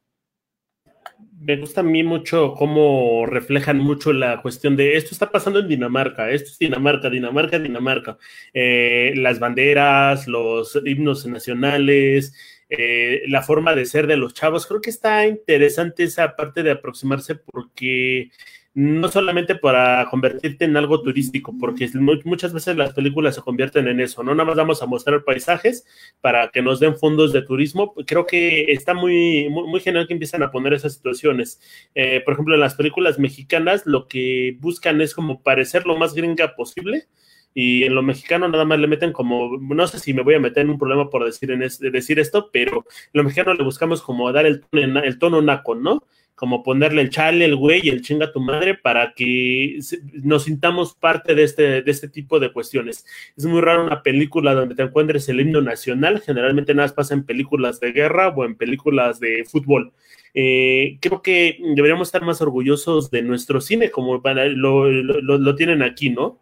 me 1.39 1.57
gusta 1.57 1.81
a 1.81 1.83
mí 1.83 2.03
mucho 2.03 2.53
cómo 2.55 3.25
reflejan 3.25 3.77
mucho 3.79 4.11
la 4.11 4.41
cuestión 4.41 4.75
de 4.75 4.97
esto 4.97 5.11
está 5.11 5.31
pasando 5.31 5.59
en 5.59 5.67
Dinamarca, 5.67 6.29
esto 6.31 6.49
es 6.49 6.59
Dinamarca, 6.59 7.09
Dinamarca, 7.09 7.59
Dinamarca. 7.59 8.17
Eh, 8.53 9.13
las 9.15 9.39
banderas, 9.39 10.27
los 10.27 10.79
himnos 10.85 11.25
nacionales, 11.25 12.33
eh, 12.69 13.23
la 13.27 13.41
forma 13.41 13.73
de 13.73 13.85
ser 13.85 14.07
de 14.07 14.17
los 14.17 14.33
chavos. 14.33 14.67
Creo 14.67 14.81
que 14.81 14.89
está 14.89 15.25
interesante 15.27 16.03
esa 16.03 16.35
parte 16.35 16.61
de 16.61 16.71
aproximarse 16.71 17.35
porque 17.35 18.31
no 18.73 19.09
solamente 19.09 19.55
para 19.55 20.07
convertirte 20.09 20.65
en 20.65 20.77
algo 20.77 21.01
turístico, 21.01 21.55
porque 21.59 21.89
muchas 22.23 22.53
veces 22.53 22.77
las 22.77 22.93
películas 22.93 23.35
se 23.35 23.41
convierten 23.41 23.87
en 23.87 23.99
eso, 23.99 24.23
no 24.23 24.35
nada 24.35 24.45
más 24.45 24.57
vamos 24.57 24.81
a 24.81 24.85
mostrar 24.85 25.23
paisajes 25.23 25.85
para 26.21 26.49
que 26.49 26.61
nos 26.61 26.79
den 26.79 26.95
fondos 26.97 27.33
de 27.33 27.41
turismo, 27.41 27.93
creo 28.05 28.25
que 28.25 28.71
está 28.71 28.93
muy, 28.93 29.49
muy, 29.49 29.79
genial 29.79 30.07
que 30.07 30.13
empiezan 30.13 30.43
a 30.43 30.51
poner 30.51 30.73
esas 30.73 30.93
situaciones. 30.93 31.59
Eh, 31.95 32.21
por 32.23 32.33
ejemplo, 32.33 32.53
en 32.53 32.61
las 32.61 32.75
películas 32.75 33.17
mexicanas 33.17 33.83
lo 33.85 34.07
que 34.07 34.57
buscan 34.59 35.01
es 35.01 35.15
como 35.15 35.41
parecer 35.41 35.85
lo 35.85 35.97
más 35.97 36.13
gringa 36.13 36.55
posible, 36.55 37.07
y 37.53 37.83
en 37.83 37.95
lo 37.95 38.03
mexicano 38.03 38.47
nada 38.47 38.63
más 38.63 38.79
le 38.79 38.87
meten 38.87 39.11
como, 39.11 39.57
no 39.57 39.87
sé 39.87 39.99
si 39.99 40.13
me 40.13 40.21
voy 40.21 40.35
a 40.35 40.39
meter 40.39 40.63
en 40.63 40.69
un 40.69 40.77
problema 40.77 41.09
por 41.09 41.25
decir, 41.25 41.49
decir 41.57 42.19
esto, 42.19 42.51
pero 42.53 42.85
en 42.87 43.09
lo 43.13 43.23
mexicano 43.23 43.53
le 43.55 43.63
buscamos 43.63 44.03
como 44.03 44.31
dar 44.31 44.45
el, 44.45 44.63
el 44.71 45.19
tono 45.19 45.41
naco, 45.41 45.73
¿no? 45.73 46.03
Como 46.39 46.63
ponerle 46.63 47.01
el 47.01 47.09
chale, 47.09 47.43
el 47.43 47.57
güey 47.57 47.81
y 47.83 47.89
el 47.89 48.01
chinga 48.01 48.31
tu 48.31 48.39
madre 48.39 48.73
para 48.73 49.13
que 49.13 49.77
nos 50.23 50.45
sintamos 50.45 50.95
parte 50.95 51.35
de 51.35 51.43
este, 51.43 51.81
de 51.81 51.91
este 51.91 52.07
tipo 52.07 52.39
de 52.39 52.53
cuestiones. 52.53 53.05
Es 53.35 53.45
muy 53.45 53.59
raro 53.59 53.85
una 53.85 54.01
película 54.03 54.53
donde 54.53 54.73
te 54.73 54.83
encuentres 54.83 55.27
el 55.27 55.41
himno 55.41 55.61
nacional, 55.61 56.21
generalmente 56.21 56.73
nada 56.73 56.85
más 56.85 56.93
pasa 56.93 57.13
en 57.13 57.25
películas 57.25 57.81
de 57.81 57.91
guerra 57.91 58.29
o 58.29 58.45
en 58.45 58.55
películas 58.55 59.19
de 59.19 59.43
fútbol. 59.43 59.91
Eh, 60.33 60.97
creo 61.01 61.21
que 61.21 61.57
deberíamos 61.75 62.07
estar 62.07 62.21
más 62.21 62.41
orgullosos 62.41 63.11
de 63.11 63.21
nuestro 63.21 63.59
cine, 63.59 63.91
como 63.91 64.21
lo, 64.23 64.89
lo 64.89 65.55
tienen 65.55 65.83
aquí, 65.83 66.09
¿no? 66.09 66.39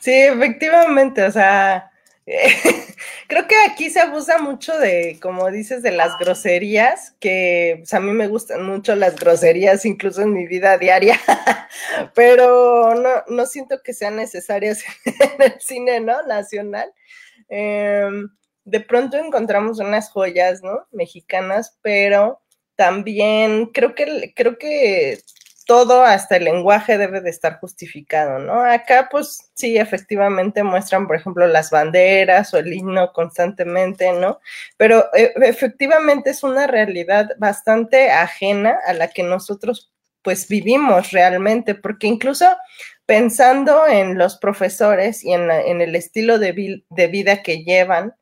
Sí, 0.00 0.10
efectivamente, 0.10 1.22
o 1.22 1.30
sea, 1.30 1.92
Creo 3.32 3.48
que 3.48 3.56
aquí 3.66 3.88
se 3.88 3.98
abusa 3.98 4.36
mucho 4.36 4.78
de, 4.78 5.18
como 5.18 5.50
dices, 5.50 5.82
de 5.82 5.90
las 5.90 6.18
groserías, 6.18 7.16
que 7.18 7.76
pues, 7.78 7.94
a 7.94 8.00
mí 8.00 8.12
me 8.12 8.28
gustan 8.28 8.66
mucho 8.66 8.94
las 8.94 9.16
groserías, 9.16 9.86
incluso 9.86 10.20
en 10.20 10.34
mi 10.34 10.46
vida 10.46 10.76
diaria, 10.76 11.18
pero 12.14 12.94
no, 12.94 13.08
no 13.28 13.46
siento 13.46 13.82
que 13.82 13.94
sean 13.94 14.16
necesarias 14.16 14.84
en 15.06 15.40
el 15.40 15.58
cine, 15.62 16.00
¿no? 16.00 16.22
Nacional. 16.24 16.92
Em, 17.48 18.28
de 18.64 18.80
pronto 18.80 19.16
encontramos 19.16 19.78
unas 19.78 20.10
joyas, 20.10 20.62
¿no? 20.62 20.86
Mexicanas, 20.90 21.78
pero 21.80 22.42
también 22.76 23.64
creo 23.72 23.94
que, 23.94 24.34
creo 24.36 24.58
que 24.58 25.20
todo, 25.72 26.04
hasta 26.04 26.36
el 26.36 26.44
lenguaje 26.44 26.98
debe 26.98 27.22
de 27.22 27.30
estar 27.30 27.58
justificado, 27.58 28.38
¿no? 28.38 28.62
Acá, 28.62 29.08
pues 29.10 29.50
sí, 29.54 29.78
efectivamente 29.78 30.62
muestran, 30.62 31.06
por 31.06 31.16
ejemplo, 31.16 31.46
las 31.46 31.70
banderas 31.70 32.52
o 32.52 32.58
el 32.58 32.74
himno 32.74 33.10
constantemente, 33.14 34.12
¿no? 34.12 34.38
Pero 34.76 35.06
eh, 35.14 35.32
efectivamente 35.36 36.28
es 36.28 36.42
una 36.42 36.66
realidad 36.66 37.30
bastante 37.38 38.10
ajena 38.10 38.80
a 38.86 38.92
la 38.92 39.08
que 39.08 39.22
nosotros, 39.22 39.90
pues, 40.20 40.46
vivimos 40.46 41.10
realmente, 41.10 41.74
porque 41.74 42.06
incluso 42.06 42.44
pensando 43.06 43.86
en 43.88 44.18
los 44.18 44.36
profesores 44.36 45.24
y 45.24 45.32
en, 45.32 45.50
el 45.50 45.96
estilo 45.96 46.38
de, 46.38 46.82
de, 46.90 47.06
vida 47.06 47.42
que 47.42 47.64
llevan, 47.64 48.14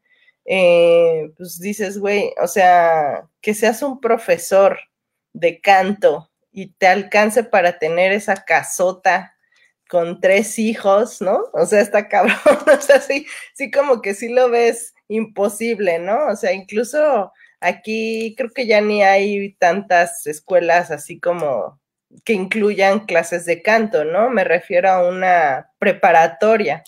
eh, 0.44 1.32
pues 1.36 1.58
dices, 1.58 1.98
güey, 1.98 2.32
o 2.40 2.46
sea, 2.46 3.28
que 3.40 3.54
seas 3.54 3.82
un 3.82 4.00
profesor 4.00 4.78
de 5.32 5.60
canto 5.60 6.29
y 6.52 6.72
te 6.72 6.86
alcance 6.86 7.44
para 7.44 7.78
tener 7.78 8.12
esa 8.12 8.44
casota 8.44 9.36
con 9.88 10.20
tres 10.20 10.58
hijos, 10.58 11.20
¿no? 11.20 11.40
O 11.52 11.66
sea, 11.66 11.80
está 11.80 12.08
cabrón, 12.08 12.36
o 12.78 12.80
sea, 12.80 13.00
sí, 13.00 13.26
sí 13.54 13.70
como 13.70 14.00
que 14.00 14.14
sí 14.14 14.28
lo 14.28 14.48
ves 14.48 14.94
imposible, 15.08 15.98
¿no? 15.98 16.28
O 16.28 16.36
sea, 16.36 16.52
incluso 16.52 17.32
aquí 17.60 18.34
creo 18.36 18.50
que 18.54 18.66
ya 18.66 18.80
ni 18.80 19.02
hay 19.02 19.54
tantas 19.54 20.26
escuelas 20.26 20.90
así 20.90 21.18
como 21.18 21.80
que 22.24 22.32
incluyan 22.32 23.06
clases 23.06 23.46
de 23.46 23.62
canto, 23.62 24.04
¿no? 24.04 24.30
Me 24.30 24.44
refiero 24.44 24.90
a 24.90 25.08
una 25.08 25.70
preparatoria, 25.78 26.84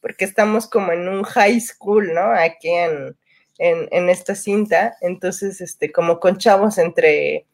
porque 0.00 0.24
estamos 0.24 0.68
como 0.68 0.92
en 0.92 1.08
un 1.08 1.24
high 1.24 1.60
school, 1.60 2.12
¿no? 2.14 2.32
Aquí 2.32 2.68
en, 2.70 3.16
en, 3.58 3.88
en 3.90 4.08
esta 4.08 4.34
cinta, 4.34 4.96
entonces, 5.00 5.60
este, 5.60 5.92
como 5.92 6.20
con 6.20 6.38
chavos 6.38 6.78
entre 6.78 7.46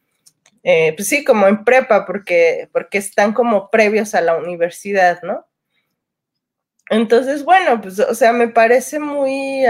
eh, 0.63 0.93
pues 0.95 1.09
sí, 1.09 1.23
como 1.23 1.47
en 1.47 1.65
prepa, 1.65 2.05
porque, 2.05 2.69
porque 2.71 2.97
están 2.97 3.33
como 3.33 3.69
previos 3.69 4.15
a 4.15 4.21
la 4.21 4.37
universidad, 4.37 5.21
¿no? 5.21 5.45
Entonces, 6.89 7.43
bueno, 7.43 7.81
pues, 7.81 7.99
o 7.99 8.15
sea, 8.15 8.33
me 8.33 8.47
parece 8.47 8.99
muy, 8.99 9.63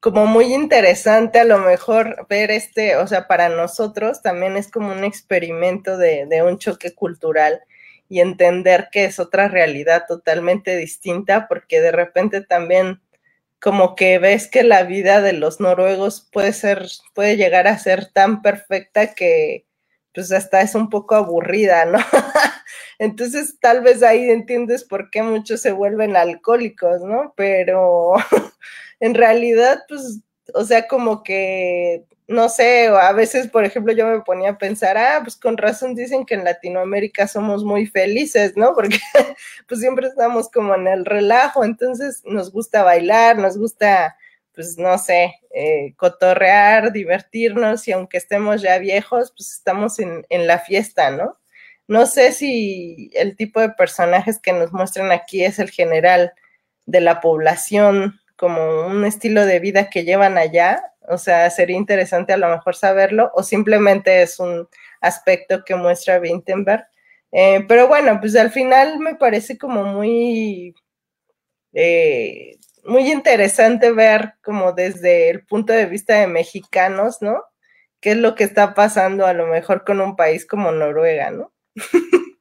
como 0.00 0.26
muy 0.26 0.54
interesante 0.54 1.40
a 1.40 1.44
lo 1.44 1.58
mejor 1.58 2.26
ver 2.28 2.50
este, 2.50 2.96
o 2.96 3.06
sea, 3.06 3.26
para 3.26 3.48
nosotros 3.48 4.22
también 4.22 4.56
es 4.56 4.70
como 4.70 4.92
un 4.92 5.04
experimento 5.04 5.96
de, 5.98 6.26
de 6.26 6.42
un 6.42 6.58
choque 6.58 6.94
cultural 6.94 7.60
y 8.08 8.20
entender 8.20 8.88
que 8.92 9.04
es 9.06 9.18
otra 9.18 9.48
realidad 9.48 10.04
totalmente 10.06 10.76
distinta, 10.76 11.48
porque 11.48 11.80
de 11.80 11.92
repente 11.92 12.40
también 12.40 13.00
como 13.66 13.96
que 13.96 14.20
ves 14.20 14.46
que 14.46 14.62
la 14.62 14.84
vida 14.84 15.20
de 15.20 15.32
los 15.32 15.58
noruegos 15.58 16.28
puede 16.30 16.52
ser, 16.52 16.86
puede 17.14 17.36
llegar 17.36 17.66
a 17.66 17.76
ser 17.76 18.06
tan 18.12 18.40
perfecta 18.40 19.12
que 19.12 19.66
pues 20.14 20.30
hasta 20.30 20.60
es 20.60 20.76
un 20.76 20.88
poco 20.88 21.16
aburrida, 21.16 21.84
¿no? 21.84 21.98
Entonces 23.00 23.58
tal 23.58 23.80
vez 23.80 24.04
ahí 24.04 24.30
entiendes 24.30 24.84
por 24.84 25.10
qué 25.10 25.24
muchos 25.24 25.62
se 25.62 25.72
vuelven 25.72 26.16
alcohólicos, 26.16 27.00
¿no? 27.00 27.34
Pero 27.36 28.12
en 29.00 29.14
realidad, 29.16 29.82
pues, 29.88 30.20
o 30.54 30.62
sea, 30.62 30.86
como 30.86 31.24
que 31.24 32.04
no 32.28 32.48
sé, 32.48 32.88
a 32.88 33.12
veces, 33.12 33.48
por 33.48 33.64
ejemplo, 33.64 33.92
yo 33.92 34.06
me 34.06 34.20
ponía 34.20 34.50
a 34.50 34.58
pensar, 34.58 34.98
ah, 34.98 35.20
pues 35.22 35.36
con 35.36 35.56
razón 35.56 35.94
dicen 35.94 36.26
que 36.26 36.34
en 36.34 36.44
Latinoamérica 36.44 37.28
somos 37.28 37.64
muy 37.64 37.86
felices, 37.86 38.56
¿no? 38.56 38.74
Porque 38.74 38.98
pues 39.68 39.80
siempre 39.80 40.08
estamos 40.08 40.50
como 40.50 40.74
en 40.74 40.88
el 40.88 41.04
relajo, 41.04 41.64
entonces 41.64 42.22
nos 42.24 42.50
gusta 42.50 42.82
bailar, 42.82 43.38
nos 43.38 43.56
gusta, 43.56 44.16
pues 44.54 44.76
no 44.76 44.98
sé, 44.98 45.36
eh, 45.54 45.94
cotorrear, 45.96 46.92
divertirnos 46.92 47.86
y 47.86 47.92
aunque 47.92 48.18
estemos 48.18 48.60
ya 48.62 48.78
viejos, 48.78 49.32
pues 49.36 49.52
estamos 49.52 49.98
en, 50.00 50.26
en 50.28 50.46
la 50.48 50.58
fiesta, 50.58 51.10
¿no? 51.10 51.38
No 51.88 52.06
sé 52.06 52.32
si 52.32 53.10
el 53.14 53.36
tipo 53.36 53.60
de 53.60 53.70
personajes 53.70 54.40
que 54.40 54.52
nos 54.52 54.72
muestran 54.72 55.12
aquí 55.12 55.44
es 55.44 55.60
el 55.60 55.70
general 55.70 56.32
de 56.86 57.00
la 57.00 57.20
población 57.20 58.20
como 58.36 58.86
un 58.86 59.04
estilo 59.04 59.46
de 59.46 59.60
vida 59.60 59.88
que 59.90 60.04
llevan 60.04 60.38
allá 60.38 60.82
o 61.08 61.18
sea, 61.18 61.48
sería 61.50 61.76
interesante 61.76 62.32
a 62.32 62.36
lo 62.36 62.48
mejor 62.48 62.74
saberlo 62.74 63.30
o 63.34 63.42
simplemente 63.42 64.22
es 64.22 64.38
un 64.40 64.68
aspecto 65.00 65.64
que 65.64 65.74
muestra 65.74 66.20
Wittenberg. 66.20 66.84
Eh, 67.32 67.64
pero 67.68 67.88
bueno, 67.88 68.18
pues 68.20 68.36
al 68.36 68.50
final 68.50 68.98
me 68.98 69.14
parece 69.14 69.58
como 69.58 69.84
muy, 69.84 70.74
eh, 71.72 72.56
muy 72.84 73.10
interesante 73.10 73.92
ver 73.92 74.34
como 74.42 74.72
desde 74.72 75.30
el 75.30 75.44
punto 75.44 75.72
de 75.72 75.86
vista 75.86 76.20
de 76.20 76.26
mexicanos, 76.26 77.20
¿no? 77.20 77.42
¿Qué 78.00 78.12
es 78.12 78.16
lo 78.16 78.34
que 78.34 78.44
está 78.44 78.74
pasando 78.74 79.26
a 79.26 79.32
lo 79.32 79.46
mejor 79.46 79.84
con 79.84 80.00
un 80.00 80.16
país 80.16 80.46
como 80.46 80.70
Noruega, 80.70 81.30
¿no? 81.30 81.52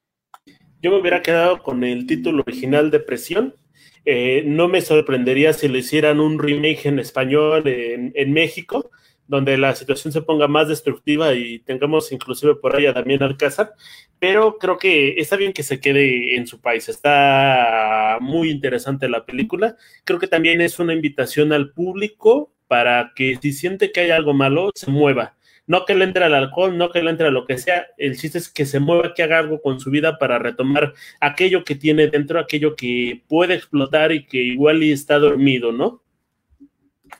Yo 0.81 0.91
me 0.91 0.99
hubiera 0.99 1.23
quedado 1.23 1.63
con 1.63 1.83
el 1.83 2.05
título 2.05 2.43
original 2.45 2.91
de 2.91 2.99
Presión, 2.99 3.55
eh, 4.05 4.43
no 4.45 4.67
me 4.67 4.81
sorprendería 4.81 5.53
si 5.53 5.67
le 5.67 5.79
hicieran 5.79 6.19
un 6.19 6.39
remake 6.39 6.85
en 6.85 6.99
español 6.99 7.63
en, 7.65 8.33
México, 8.33 8.91
donde 9.27 9.57
la 9.57 9.75
situación 9.75 10.13
se 10.13 10.21
ponga 10.21 10.47
más 10.47 10.67
destructiva 10.67 11.33
y 11.33 11.59
tengamos 11.59 12.11
inclusive 12.11 12.55
por 12.55 12.75
ahí 12.75 12.85
a 12.85 12.93
Damián 12.93 13.23
Alcázar, 13.23 13.73
pero 14.19 14.57
creo 14.59 14.77
que 14.77 15.15
está 15.17 15.35
bien 15.35 15.53
que 15.53 15.63
se 15.63 15.79
quede 15.79 16.35
en 16.35 16.45
su 16.45 16.61
país, 16.61 16.87
está 16.87 18.19
muy 18.21 18.51
interesante 18.51 19.09
la 19.09 19.25
película, 19.25 19.75
creo 20.03 20.19
que 20.19 20.27
también 20.27 20.61
es 20.61 20.79
una 20.79 20.93
invitación 20.93 21.51
al 21.51 21.71
público 21.71 22.53
para 22.67 23.13
que 23.15 23.37
si 23.41 23.53
siente 23.53 23.91
que 23.91 24.01
hay 24.01 24.11
algo 24.11 24.33
malo, 24.33 24.71
se 24.75 24.91
mueva 24.91 25.35
no 25.67 25.85
que 25.85 25.95
le 25.95 26.05
entre 26.05 26.25
al 26.25 26.33
alcohol, 26.33 26.77
no 26.77 26.91
que 26.91 27.01
le 27.01 27.09
entre 27.09 27.27
a 27.27 27.31
lo 27.31 27.45
que 27.45 27.57
sea, 27.57 27.87
el 27.97 28.17
chiste 28.17 28.37
es 28.37 28.49
que 28.49 28.65
se 28.65 28.79
mueva, 28.79 29.13
que 29.13 29.23
haga 29.23 29.39
algo 29.39 29.61
con 29.61 29.79
su 29.79 29.89
vida 29.89 30.17
para 30.17 30.39
retomar 30.39 30.93
aquello 31.19 31.63
que 31.63 31.75
tiene 31.75 32.07
dentro, 32.07 32.39
aquello 32.39 32.75
que 32.75 33.23
puede 33.27 33.55
explotar 33.55 34.11
y 34.11 34.25
que 34.25 34.37
igual 34.37 34.83
y 34.83 34.91
está 34.91 35.17
dormido, 35.17 35.71
¿no? 35.71 36.01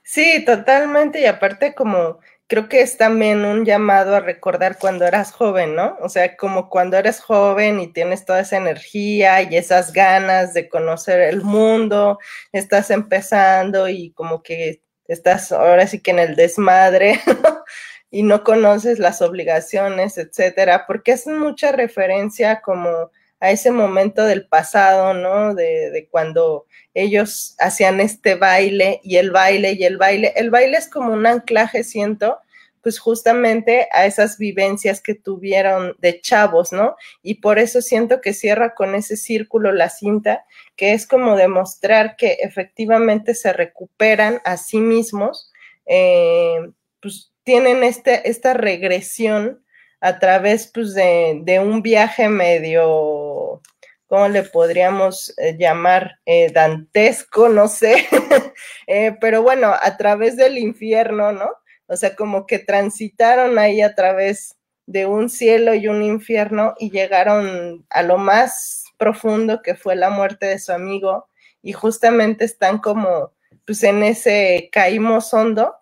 Sí, 0.04 0.44
totalmente, 0.46 1.22
y 1.22 1.26
aparte 1.26 1.74
como 1.74 2.20
creo 2.48 2.70
que 2.70 2.82
es 2.82 2.98
también 2.98 3.44
un 3.44 3.66
llamado 3.66 4.16
a 4.16 4.20
recordar 4.20 4.78
cuando 4.80 5.06
eras 5.06 5.32
joven, 5.32 5.76
¿no? 5.76 5.98
O 6.02 6.10
sea, 6.10 6.38
como 6.38 6.70
cuando 6.70 6.98
eres 6.98 7.20
joven 7.20 7.80
y 7.80 7.92
tienes 7.92 8.26
toda 8.26 8.42
esa 8.42 8.58
energía 8.58 9.42
y 9.42 9.56
esas 9.58 9.94
ganas 9.94 10.54
de 10.54 10.70
conocer 10.70 11.22
el 11.22 11.42
mundo, 11.42 12.20
estás 12.52 12.92
empezando 12.92 13.90
y 13.90 14.12
como 14.12 14.44
que 14.44 14.82
estás 15.08 15.52
ahora 15.52 15.88
sí 15.88 16.02
que 16.02 16.12
en 16.12 16.20
el 16.20 16.36
desmadre, 16.36 17.20
y 18.12 18.24
no 18.24 18.44
conoces 18.44 19.00
las 19.00 19.22
obligaciones, 19.22 20.18
etcétera, 20.18 20.86
porque 20.88 21.14
es 21.14 21.28
mucha 21.28 21.72
referencia 21.72 22.62
como 22.62 23.12
a 23.40 23.52
ese 23.52 23.72
momento 23.72 24.24
del 24.24 24.48
pasado, 24.48 25.14
¿no? 25.14 25.54
De, 25.54 25.92
de, 25.92 26.08
cuando 26.08 26.66
ellos 26.94 27.56
hacían 27.60 28.00
este 28.00 28.36
baile 28.36 29.02
y 29.04 29.18
el 29.18 29.32
baile 29.32 29.74
y 29.74 29.84
el 29.84 29.98
baile. 29.98 30.34
El 30.36 30.50
baile 30.50 30.78
es 30.78 30.90
como 30.90 31.14
un 31.14 31.28
anclaje, 31.28 31.84
siento, 31.84 32.40
pues 32.86 33.00
justamente 33.00 33.88
a 33.92 34.06
esas 34.06 34.38
vivencias 34.38 35.02
que 35.02 35.16
tuvieron 35.16 35.96
de 35.98 36.22
chavos, 36.22 36.72
¿no? 36.72 36.96
Y 37.24 37.42
por 37.42 37.58
eso 37.58 37.82
siento 37.82 38.22
que 38.22 38.32
cierra 38.32 38.76
con 38.76 38.94
ese 38.94 39.18
círculo 39.18 39.72
la 39.72 39.90
cinta, 39.90 40.46
que 40.76 40.94
es 40.94 41.08
como 41.08 41.36
demostrar 41.36 42.16
que 42.16 42.34
efectivamente 42.42 43.34
se 43.34 43.54
recuperan 43.54 44.40
a 44.46 44.58
sí 44.58 44.78
mismos, 44.78 45.52
eh, 45.88 46.60
pues 47.02 47.32
tienen 47.46 47.84
este, 47.84 48.28
esta 48.30 48.54
regresión 48.54 49.64
a 50.02 50.20
través 50.20 50.68
pues, 50.68 50.94
de, 50.94 51.62
un 51.64 51.82
viaje 51.82 52.28
medio, 52.28 53.62
¿cómo 54.08 54.28
le 54.28 54.44
podríamos 54.44 55.34
eh, 55.38 55.56
llamar? 55.58 56.20
Eh, 56.26 56.52
dantesco, 56.52 57.48
no 57.48 57.68
sé, 57.70 58.08
eh, 58.88 59.16
pero 59.22 59.42
bueno, 59.42 59.74
a 59.80 59.96
través 59.96 60.36
del 60.36 60.58
infierno, 60.58 61.32
¿no? 61.32 61.50
O 61.88 61.96
sea, 61.96 62.16
como 62.16 62.48
que 62.48 62.60
transitaron 62.60 63.58
ahí 63.60 63.82
a 63.82 63.94
través 63.94 64.58
de 64.88 65.06
un 65.06 65.30
cielo 65.30 65.76
y 65.76 65.88
un 65.88 66.04
infierno 66.04 66.74
y 66.80 66.90
llegaron 66.90 67.86
a 67.90 68.02
lo 68.04 68.18
más 68.18 68.84
profundo 68.98 69.62
que 69.62 69.76
fue 69.76 69.96
la 69.96 70.10
muerte 70.10 70.48
de 70.48 70.60
su 70.60 70.72
amigo 70.72 71.28
y 71.62 71.74
justamente 71.74 72.46
están 72.46 72.80
como 72.80 73.34
pues 73.66 73.84
en 73.84 74.04
ese 74.04 74.70
caímos 74.72 75.34
hondo 75.34 75.76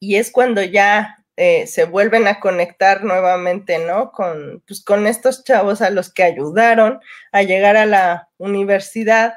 y 0.00 0.16
es 0.16 0.30
cuando 0.30 0.62
ya 0.62 1.16
eh, 1.36 1.66
se 1.66 1.84
vuelven 1.84 2.26
a 2.28 2.40
conectar 2.40 3.04
nuevamente, 3.04 3.78
¿no? 3.78 4.10
Con, 4.12 4.62
pues, 4.66 4.82
con 4.82 5.06
estos 5.06 5.44
chavos 5.44 5.82
a 5.82 5.90
los 5.90 6.12
que 6.12 6.22
ayudaron 6.22 7.00
a 7.32 7.42
llegar 7.42 7.76
a 7.76 7.86
la 7.86 8.30
universidad 8.38 9.34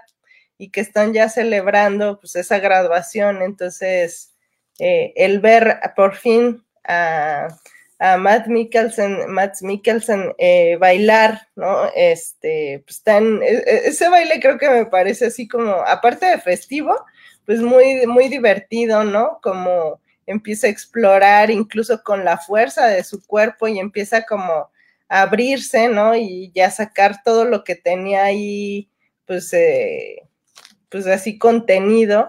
y 0.58 0.72
que 0.72 0.82
están 0.82 1.14
ya 1.14 1.30
celebrando 1.30 2.20
pues 2.20 2.36
esa 2.36 2.60
graduación. 2.60 3.42
Entonces, 3.42 4.34
eh, 4.80 5.14
el 5.18 5.40
ver 5.40 5.80
por 5.96 6.16
fin 6.16 6.64
a, 6.86 7.48
a 8.00 8.18
Matt 8.18 8.48
Mikkelsen, 8.48 9.30
Matt 9.30 9.62
Mikkelsen 9.62 10.34
eh, 10.38 10.78
bailar, 10.78 11.48
¿no? 11.56 11.90
Este, 11.96 12.82
pues 12.86 13.04
tan, 13.04 13.44
e, 13.44 13.56
e, 13.58 13.88
ese 13.90 14.08
baile 14.10 14.40
creo 14.40 14.58
que 14.58 14.70
me 14.70 14.86
parece 14.86 15.28
así 15.28 15.50
como, 15.50 15.72
aparte 15.72 16.28
de 16.28 16.40
festivo, 16.40 16.96
pues 17.46 17.60
muy, 17.62 18.06
muy 18.08 18.30
divertido, 18.30 19.04
¿no? 19.04 19.40
Como 19.42 20.00
empieza 20.30 20.68
a 20.68 20.70
explorar 20.70 21.50
incluso 21.50 22.04
con 22.04 22.24
la 22.24 22.38
fuerza 22.38 22.88
de 22.88 23.04
su 23.04 23.26
cuerpo 23.26 23.68
y 23.68 23.80
empieza 23.80 24.24
como 24.24 24.70
a 25.10 25.22
abrirse, 25.22 25.90
¿no? 25.90 26.16
Y 26.16 26.52
ya 26.54 26.70
sacar 26.70 27.24
todo 27.24 27.46
lo 27.46 27.64
que 27.64 27.76
tenía 27.76 28.26
ahí, 28.26 28.90
pues, 29.26 29.52
eh, 29.54 30.28
pues 30.90 31.08
así 31.08 31.38
contenido 31.40 32.28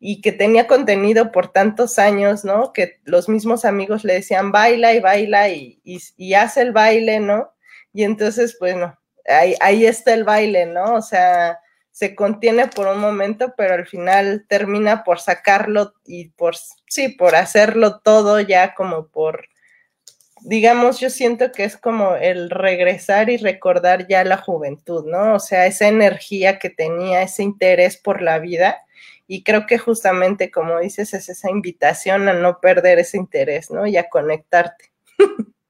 y 0.00 0.20
que 0.20 0.32
tenía 0.32 0.66
contenido 0.66 1.30
por 1.30 1.52
tantos 1.52 1.98
años, 1.98 2.44
¿no? 2.44 2.72
Que 2.72 3.00
los 3.04 3.28
mismos 3.28 3.64
amigos 3.64 4.02
le 4.02 4.14
decían, 4.14 4.50
baila 4.50 4.94
y 4.94 5.00
baila 5.00 5.48
y, 5.50 5.80
y, 5.84 6.34
hace 6.34 6.62
el 6.62 6.72
baile, 6.72 7.20
¿no? 7.20 7.52
Y 7.92 8.04
entonces, 8.04 8.56
bueno, 8.58 8.98
ahí, 9.26 9.54
ahí 9.60 9.86
está 9.86 10.14
el 10.14 10.24
baile, 10.24 10.66
¿no? 10.66 10.94
O 10.94 11.02
sea, 11.02 11.60
se 11.92 12.14
contiene 12.14 12.68
por 12.68 12.88
un 12.88 12.98
momento, 12.98 13.54
pero 13.56 13.74
al 13.74 13.86
final 13.86 14.46
termina 14.48 15.04
por 15.04 15.20
sacarlo 15.20 15.94
y 16.04 16.30
por, 16.30 16.56
sí, 16.88 17.10
por 17.10 17.34
hacerlo 17.36 18.00
todo 18.00 18.40
ya 18.40 18.74
como 18.74 19.08
por, 19.08 19.46
digamos, 20.40 21.00
yo 21.00 21.10
siento 21.10 21.52
que 21.52 21.64
es 21.64 21.76
como 21.76 22.16
el 22.16 22.48
regresar 22.48 23.28
y 23.28 23.36
recordar 23.36 24.08
ya 24.08 24.24
la 24.24 24.38
juventud, 24.38 25.04
¿no? 25.06 25.34
O 25.34 25.38
sea, 25.38 25.66
esa 25.66 25.86
energía 25.86 26.58
que 26.58 26.70
tenía, 26.70 27.22
ese 27.22 27.42
interés 27.42 27.98
por 27.98 28.22
la 28.22 28.38
vida 28.38 28.78
y 29.26 29.44
creo 29.44 29.66
que 29.66 29.78
justamente, 29.78 30.50
como 30.50 30.80
dices, 30.80 31.12
es 31.14 31.28
esa 31.28 31.50
invitación 31.50 32.28
a 32.28 32.32
no 32.32 32.58
perder 32.60 32.98
ese 32.98 33.18
interés, 33.18 33.70
¿no? 33.70 33.86
Y 33.86 33.96
a 33.96 34.08
conectarte. 34.08 34.92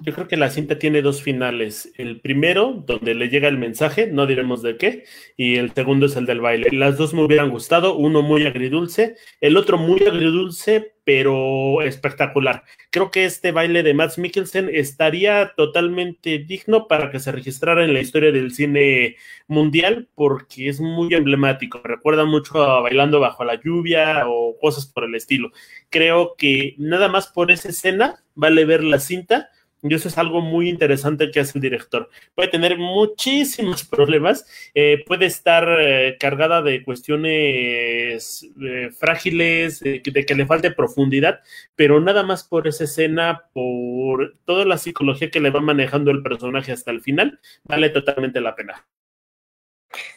Yo 0.00 0.14
creo 0.14 0.28
que 0.28 0.36
la 0.36 0.50
cinta 0.50 0.78
tiene 0.78 1.02
dos 1.02 1.22
finales. 1.22 1.92
El 1.96 2.20
primero, 2.20 2.84
donde 2.86 3.14
le 3.14 3.28
llega 3.28 3.48
el 3.48 3.58
mensaje, 3.58 4.06
no 4.06 4.26
diremos 4.26 4.62
de 4.62 4.76
qué, 4.76 5.04
y 5.36 5.56
el 5.56 5.72
segundo 5.72 6.06
es 6.06 6.16
el 6.16 6.26
del 6.26 6.40
baile. 6.40 6.68
Las 6.72 6.96
dos 6.96 7.14
me 7.14 7.22
hubieran 7.22 7.50
gustado, 7.50 7.96
uno 7.96 8.22
muy 8.22 8.46
agridulce, 8.46 9.16
el 9.40 9.56
otro 9.56 9.76
muy 9.76 10.00
agridulce, 10.04 10.94
pero 11.04 11.82
espectacular. 11.82 12.62
Creo 12.90 13.10
que 13.10 13.24
este 13.24 13.50
baile 13.50 13.82
de 13.82 13.94
Max 13.94 14.18
Mikkelsen 14.18 14.70
estaría 14.72 15.52
totalmente 15.56 16.38
digno 16.38 16.86
para 16.86 17.10
que 17.10 17.18
se 17.18 17.32
registrara 17.32 17.84
en 17.84 17.92
la 17.92 18.00
historia 18.00 18.30
del 18.30 18.52
cine 18.52 19.16
mundial, 19.48 20.08
porque 20.14 20.68
es 20.68 20.80
muy 20.80 21.12
emblemático. 21.14 21.80
Recuerda 21.82 22.24
mucho 22.24 22.62
a 22.62 22.80
Bailando 22.82 23.20
bajo 23.20 23.44
la 23.44 23.60
lluvia 23.60 24.24
o 24.28 24.56
cosas 24.60 24.86
por 24.86 25.04
el 25.04 25.14
estilo. 25.14 25.50
Creo 25.90 26.34
que 26.36 26.74
nada 26.78 27.08
más 27.08 27.26
por 27.26 27.50
esa 27.50 27.70
escena 27.70 28.22
vale 28.34 28.64
ver 28.64 28.84
la 28.84 29.00
cinta 29.00 29.50
y 29.82 29.94
eso 29.94 30.08
es 30.08 30.18
algo 30.18 30.40
muy 30.40 30.68
interesante 30.68 31.30
que 31.30 31.40
hace 31.40 31.58
el 31.58 31.62
director. 31.62 32.10
Puede 32.34 32.48
tener 32.48 32.78
muchísimos 32.78 33.84
problemas, 33.84 34.46
eh, 34.74 35.04
puede 35.06 35.26
estar 35.26 35.68
eh, 35.80 36.16
cargada 36.18 36.62
de 36.62 36.82
cuestiones 36.82 38.46
eh, 38.60 38.90
frágiles, 38.98 39.80
de, 39.80 40.02
que 40.02 40.34
le 40.34 40.46
falte 40.46 40.70
profundidad, 40.70 41.40
pero 41.76 42.00
nada 42.00 42.22
más 42.22 42.44
por 42.44 42.66
esa 42.66 42.84
escena, 42.84 43.44
por 43.52 44.36
toda 44.44 44.64
la 44.64 44.78
psicología 44.78 45.30
que 45.30 45.40
le 45.40 45.50
va 45.50 45.60
manejando 45.60 46.10
el 46.10 46.22
personaje 46.22 46.72
hasta 46.72 46.90
el 46.90 47.00
final, 47.00 47.40
vale 47.64 47.90
totalmente 47.90 48.40
la 48.40 48.54
pena. 48.54 48.84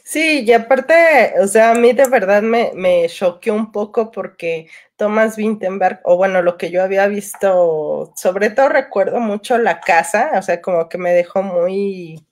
Sí, 0.03 0.43
y 0.45 0.51
aparte, 0.51 1.33
o 1.41 1.47
sea, 1.47 1.71
a 1.71 1.75
mí 1.75 1.93
de 1.93 2.07
verdad 2.07 2.41
me, 2.41 2.71
me 2.75 3.07
choqueó 3.07 3.53
un 3.53 3.71
poco 3.71 4.11
porque 4.11 4.67
Thomas 4.97 5.37
Winterberg, 5.37 6.01
o 6.03 6.17
bueno, 6.17 6.41
lo 6.41 6.57
que 6.57 6.69
yo 6.71 6.83
había 6.83 7.07
visto, 7.07 8.13
sobre 8.15 8.49
todo 8.49 8.69
recuerdo 8.69 9.19
mucho 9.19 9.57
la 9.57 9.79
casa, 9.79 10.31
o 10.37 10.41
sea, 10.41 10.61
como 10.61 10.89
que 10.89 10.97
me 10.97 11.11
dejó 11.13 11.41
muy, 11.41 12.25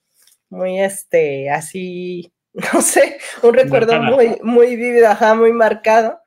muy, 0.50 0.80
este, 0.80 1.50
así, 1.50 2.32
no 2.74 2.82
sé, 2.82 3.18
un 3.42 3.54
recuerdo 3.54 4.00
muy, 4.02 4.38
muy 4.42 4.76
vívido, 4.76 5.08
ajá, 5.08 5.34
muy 5.34 5.52
marcado. 5.52 6.20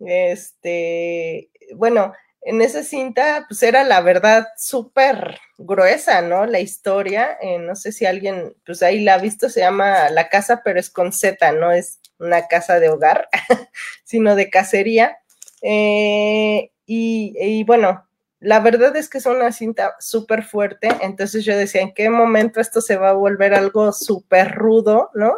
Este, 0.00 1.50
bueno, 1.74 2.12
en 2.48 2.62
esa 2.62 2.82
cinta, 2.82 3.44
pues 3.46 3.62
era 3.62 3.84
la 3.84 4.00
verdad 4.00 4.48
súper 4.56 5.38
gruesa, 5.58 6.22
¿no? 6.22 6.46
La 6.46 6.60
historia, 6.60 7.36
eh, 7.42 7.58
no 7.58 7.76
sé 7.76 7.92
si 7.92 8.06
alguien, 8.06 8.56
pues 8.64 8.82
ahí 8.82 9.04
la 9.04 9.14
ha 9.14 9.18
visto, 9.18 9.50
se 9.50 9.60
llama 9.60 10.08
La 10.08 10.30
Casa, 10.30 10.62
pero 10.64 10.80
es 10.80 10.88
con 10.88 11.12
Z, 11.12 11.52
no 11.52 11.72
es 11.72 12.00
una 12.18 12.48
casa 12.48 12.80
de 12.80 12.88
hogar, 12.88 13.28
sino 14.04 14.34
de 14.34 14.48
cacería. 14.48 15.18
Eh, 15.60 16.70
y, 16.86 17.34
y, 17.38 17.64
bueno, 17.64 18.08
la 18.40 18.60
verdad 18.60 18.96
es 18.96 19.10
que 19.10 19.18
es 19.18 19.26
una 19.26 19.52
cinta 19.52 19.94
súper 19.98 20.42
fuerte, 20.42 20.88
entonces 21.02 21.44
yo 21.44 21.54
decía, 21.54 21.82
¿en 21.82 21.92
qué 21.92 22.08
momento 22.08 22.62
esto 22.62 22.80
se 22.80 22.96
va 22.96 23.10
a 23.10 23.12
volver 23.12 23.52
algo 23.52 23.92
súper 23.92 24.52
rudo, 24.52 25.10
¿no? 25.12 25.34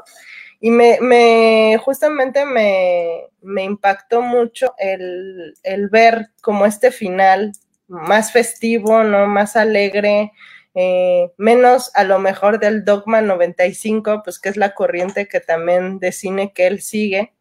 Y 0.61 0.71
me, 0.71 0.99
me 1.01 1.79
justamente 1.83 2.45
me, 2.45 3.29
me, 3.41 3.65
impactó 3.65 4.21
mucho 4.21 4.75
el, 4.79 5.55
el, 5.63 5.89
ver 5.89 6.29
como 6.43 6.67
este 6.67 6.91
final 6.93 7.53
más 7.89 8.33
festivo, 8.33 9.03
¿no? 9.03 9.27
Más 9.27 9.57
alegre, 9.57 10.33
eh, 10.75 11.33
menos 11.39 11.91
a 11.95 12.05
lo 12.05 12.19
mejor 12.19 12.61
del 12.61 12.85
Dogma 12.85 13.23
95, 13.23 14.23
pues 14.23 14.39
que 14.39 14.51
es 14.51 14.57
la 14.57 14.75
corriente 14.75 15.27
que 15.29 15.41
también 15.41 15.99
de 15.99 16.13
cine 16.13 16.53
que 16.53 16.67
él 16.67 16.81
sigue. 16.83 17.33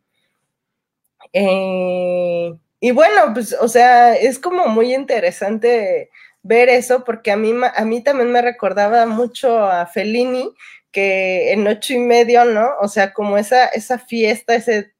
Eh, 1.33 2.53
y 2.79 2.91
bueno, 2.91 3.33
pues, 3.33 3.55
o 3.59 3.67
sea, 3.67 4.15
es 4.15 4.39
como 4.39 4.67
muy 4.67 4.93
interesante 4.93 6.09
ver 6.41 6.69
eso, 6.69 7.03
porque 7.03 7.31
a 7.31 7.37
mí, 7.37 7.53
a 7.75 7.85
mí 7.85 8.03
también 8.03 8.31
me 8.31 8.41
recordaba 8.41 9.05
mucho 9.05 9.59
a 9.65 9.85
Fellini, 9.85 10.53
que 10.91 11.53
en 11.53 11.67
ocho 11.67 11.93
y 11.93 11.99
medio, 11.99 12.45
¿no? 12.45 12.69
O 12.81 12.87
sea, 12.87 13.13
como 13.13 13.37
esa, 13.37 13.65
esa 13.67 13.99
fiesta, 13.99 14.55
ese 14.55 14.93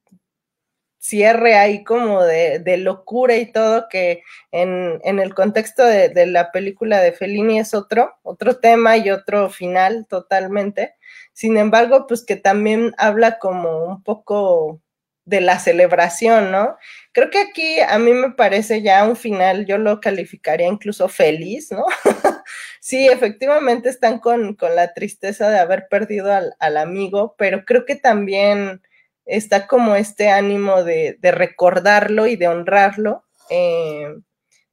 cierre 0.98 1.56
ahí 1.56 1.82
como 1.84 2.22
de, 2.22 2.76
locura 2.78 3.36
y 3.36 3.50
todo, 3.52 3.88
que 3.88 4.22
en, 4.52 5.00
el 5.04 5.34
contexto 5.34 5.84
de, 5.84 6.10
de, 6.10 6.26
la 6.26 6.52
película 6.52 7.00
de 7.00 7.12
Fellini 7.12 7.58
es 7.58 7.74
otro, 7.74 8.14
otro 8.22 8.58
tema 8.58 8.96
y 8.98 9.10
otro 9.10 9.50
final 9.50 10.06
totalmente. 10.08 10.94
Sin 11.32 11.56
embargo, 11.56 12.06
pues 12.06 12.24
que 12.24 12.36
también 12.36 12.92
habla 12.98 13.38
como 13.38 13.84
un 13.84 14.02
poco 14.02 14.80
de 15.24 15.40
la 15.40 15.58
celebración, 15.58 16.50
¿no? 16.50 16.76
Creo 17.12 17.30
que 17.30 17.38
aquí 17.38 17.80
a 17.80 17.98
mí 17.98 18.12
me 18.12 18.32
parece 18.32 18.82
ya 18.82 19.04
un 19.04 19.16
final, 19.16 19.64
yo 19.64 19.78
lo 19.78 20.00
calificaría 20.00 20.66
incluso 20.66 21.08
feliz, 21.08 21.70
¿no? 21.70 21.84
sí, 22.80 23.06
efectivamente 23.06 23.88
están 23.88 24.18
con, 24.18 24.56
la 24.74 24.92
tristeza 24.94 25.48
de 25.48 25.58
haber 25.58 25.86
perdido 25.88 26.32
al, 26.32 26.54
al, 26.58 26.76
amigo, 26.76 27.36
pero 27.38 27.64
creo 27.64 27.84
que 27.84 27.94
también 27.94 28.82
está 29.24 29.68
como 29.68 29.94
este 29.94 30.30
ánimo 30.30 30.82
de, 30.82 31.16
de 31.20 31.30
recordarlo 31.30 32.26
y 32.26 32.36
de 32.36 32.48
honrarlo. 32.48 33.24
Eh, 33.50 34.12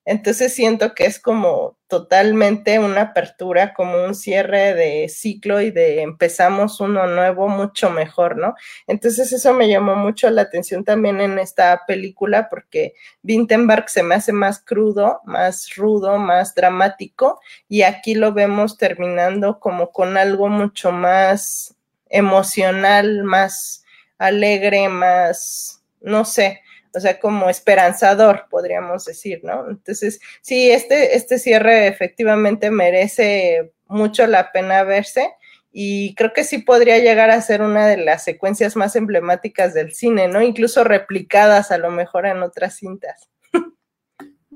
entonces 0.06 0.54
siento 0.54 0.96
que 0.96 1.06
es 1.06 1.20
como 1.20 1.77
totalmente 1.88 2.80
una 2.80 3.02
apertura, 3.02 3.74
como 3.74 4.04
un 4.04 4.14
cierre 4.14 4.74
de 4.74 5.08
ciclo 5.10 5.62
y 5.62 5.72
de 5.72 6.02
empezamos 6.02 6.82
uno 6.82 7.08
nuevo 7.08 7.48
mucho 7.48 7.90
mejor, 7.90 8.38
¿no? 8.38 8.56
Entonces 8.88 9.32
eso 9.32 9.54
me 9.54 9.70
llamó 9.70 9.96
mucho 9.96 10.30
la 10.30 10.44
atención 10.44 10.84
también 10.84 11.22
en 11.22 11.40
esta 11.40 11.84
película 11.88 12.50
porque 12.50 12.94
Vintenberg 13.22 13.90
se 13.90 14.04
me 14.04 14.16
hace 14.16 14.34
más 14.34 14.60
crudo, 14.60 15.22
más 15.26 15.76
rudo, 15.76 16.18
más 16.18 16.54
dramático 16.56 17.40
y 17.70 17.84
aquí 17.84 18.16
lo 18.16 18.34
vemos 18.34 18.78
terminando 18.78 19.60
como 19.60 19.92
con 19.92 20.18
algo 20.18 20.50
mucho 20.50 20.92
más 20.92 21.76
emocional, 22.10 23.24
más 23.24 23.86
alegre, 24.18 24.90
más, 24.90 25.84
no 26.02 26.26
sé, 26.26 26.62
o 26.98 27.00
sea, 27.00 27.20
como 27.20 27.50
esperanzador, 27.50 28.48
podríamos 28.50 29.06
decir, 29.06 29.42
¿no? 29.44 29.70
Entonces, 29.70 30.20
sí, 30.42 30.72
este, 30.72 31.16
este 31.16 31.40
cierre 31.40 31.88
efectivamente 31.88 32.72
merece 32.72 33.72
mucho 33.86 34.28
la 34.28 34.52
pena 34.52 34.84
verse 34.84 35.30
y 35.72 36.16
creo 36.16 36.34
que 36.34 36.44
sí 36.44 36.58
podría 36.58 36.98
llegar 36.98 37.30
a 37.30 37.42
ser 37.42 37.62
una 37.62 37.88
de 37.88 37.98
las 37.98 38.24
secuencias 38.24 38.76
más 38.76 38.96
emblemáticas 38.96 39.74
del 39.74 39.94
cine, 39.94 40.28
¿no? 40.28 40.42
Incluso 40.42 40.84
replicadas 40.84 41.72
a 41.72 41.78
lo 41.78 41.92
mejor 41.92 42.26
en 42.26 42.42
otras 42.42 42.76
cintas. 42.76 43.30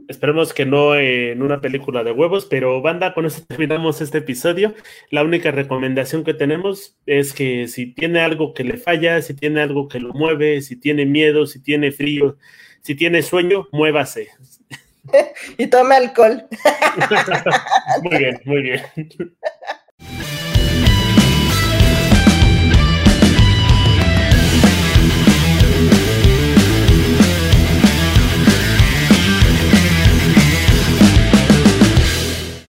Esperemos 0.07 0.53
que 0.53 0.65
no 0.65 0.95
en 0.95 1.41
una 1.41 1.61
película 1.61 2.03
de 2.03 2.11
huevos, 2.11 2.45
pero 2.45 2.81
banda, 2.81 3.13
con 3.13 3.25
eso 3.25 3.43
terminamos 3.47 4.01
este 4.01 4.19
episodio. 4.19 4.73
La 5.09 5.23
única 5.23 5.51
recomendación 5.51 6.23
que 6.23 6.33
tenemos 6.33 6.97
es 7.05 7.33
que 7.33 7.67
si 7.67 7.87
tiene 7.93 8.21
algo 8.21 8.53
que 8.53 8.63
le 8.63 8.77
falla, 8.77 9.21
si 9.21 9.33
tiene 9.33 9.61
algo 9.61 9.87
que 9.87 9.99
lo 9.99 10.13
mueve, 10.13 10.61
si 10.61 10.75
tiene 10.75 11.05
miedo, 11.05 11.45
si 11.45 11.61
tiene 11.61 11.91
frío, 11.91 12.37
si 12.81 12.95
tiene 12.95 13.21
sueño, 13.21 13.67
muévase. 13.71 14.29
y 15.57 15.67
tome 15.67 15.95
alcohol. 15.95 16.45
muy 18.03 18.17
bien, 18.17 18.41
muy 18.45 18.61
bien. 18.61 18.81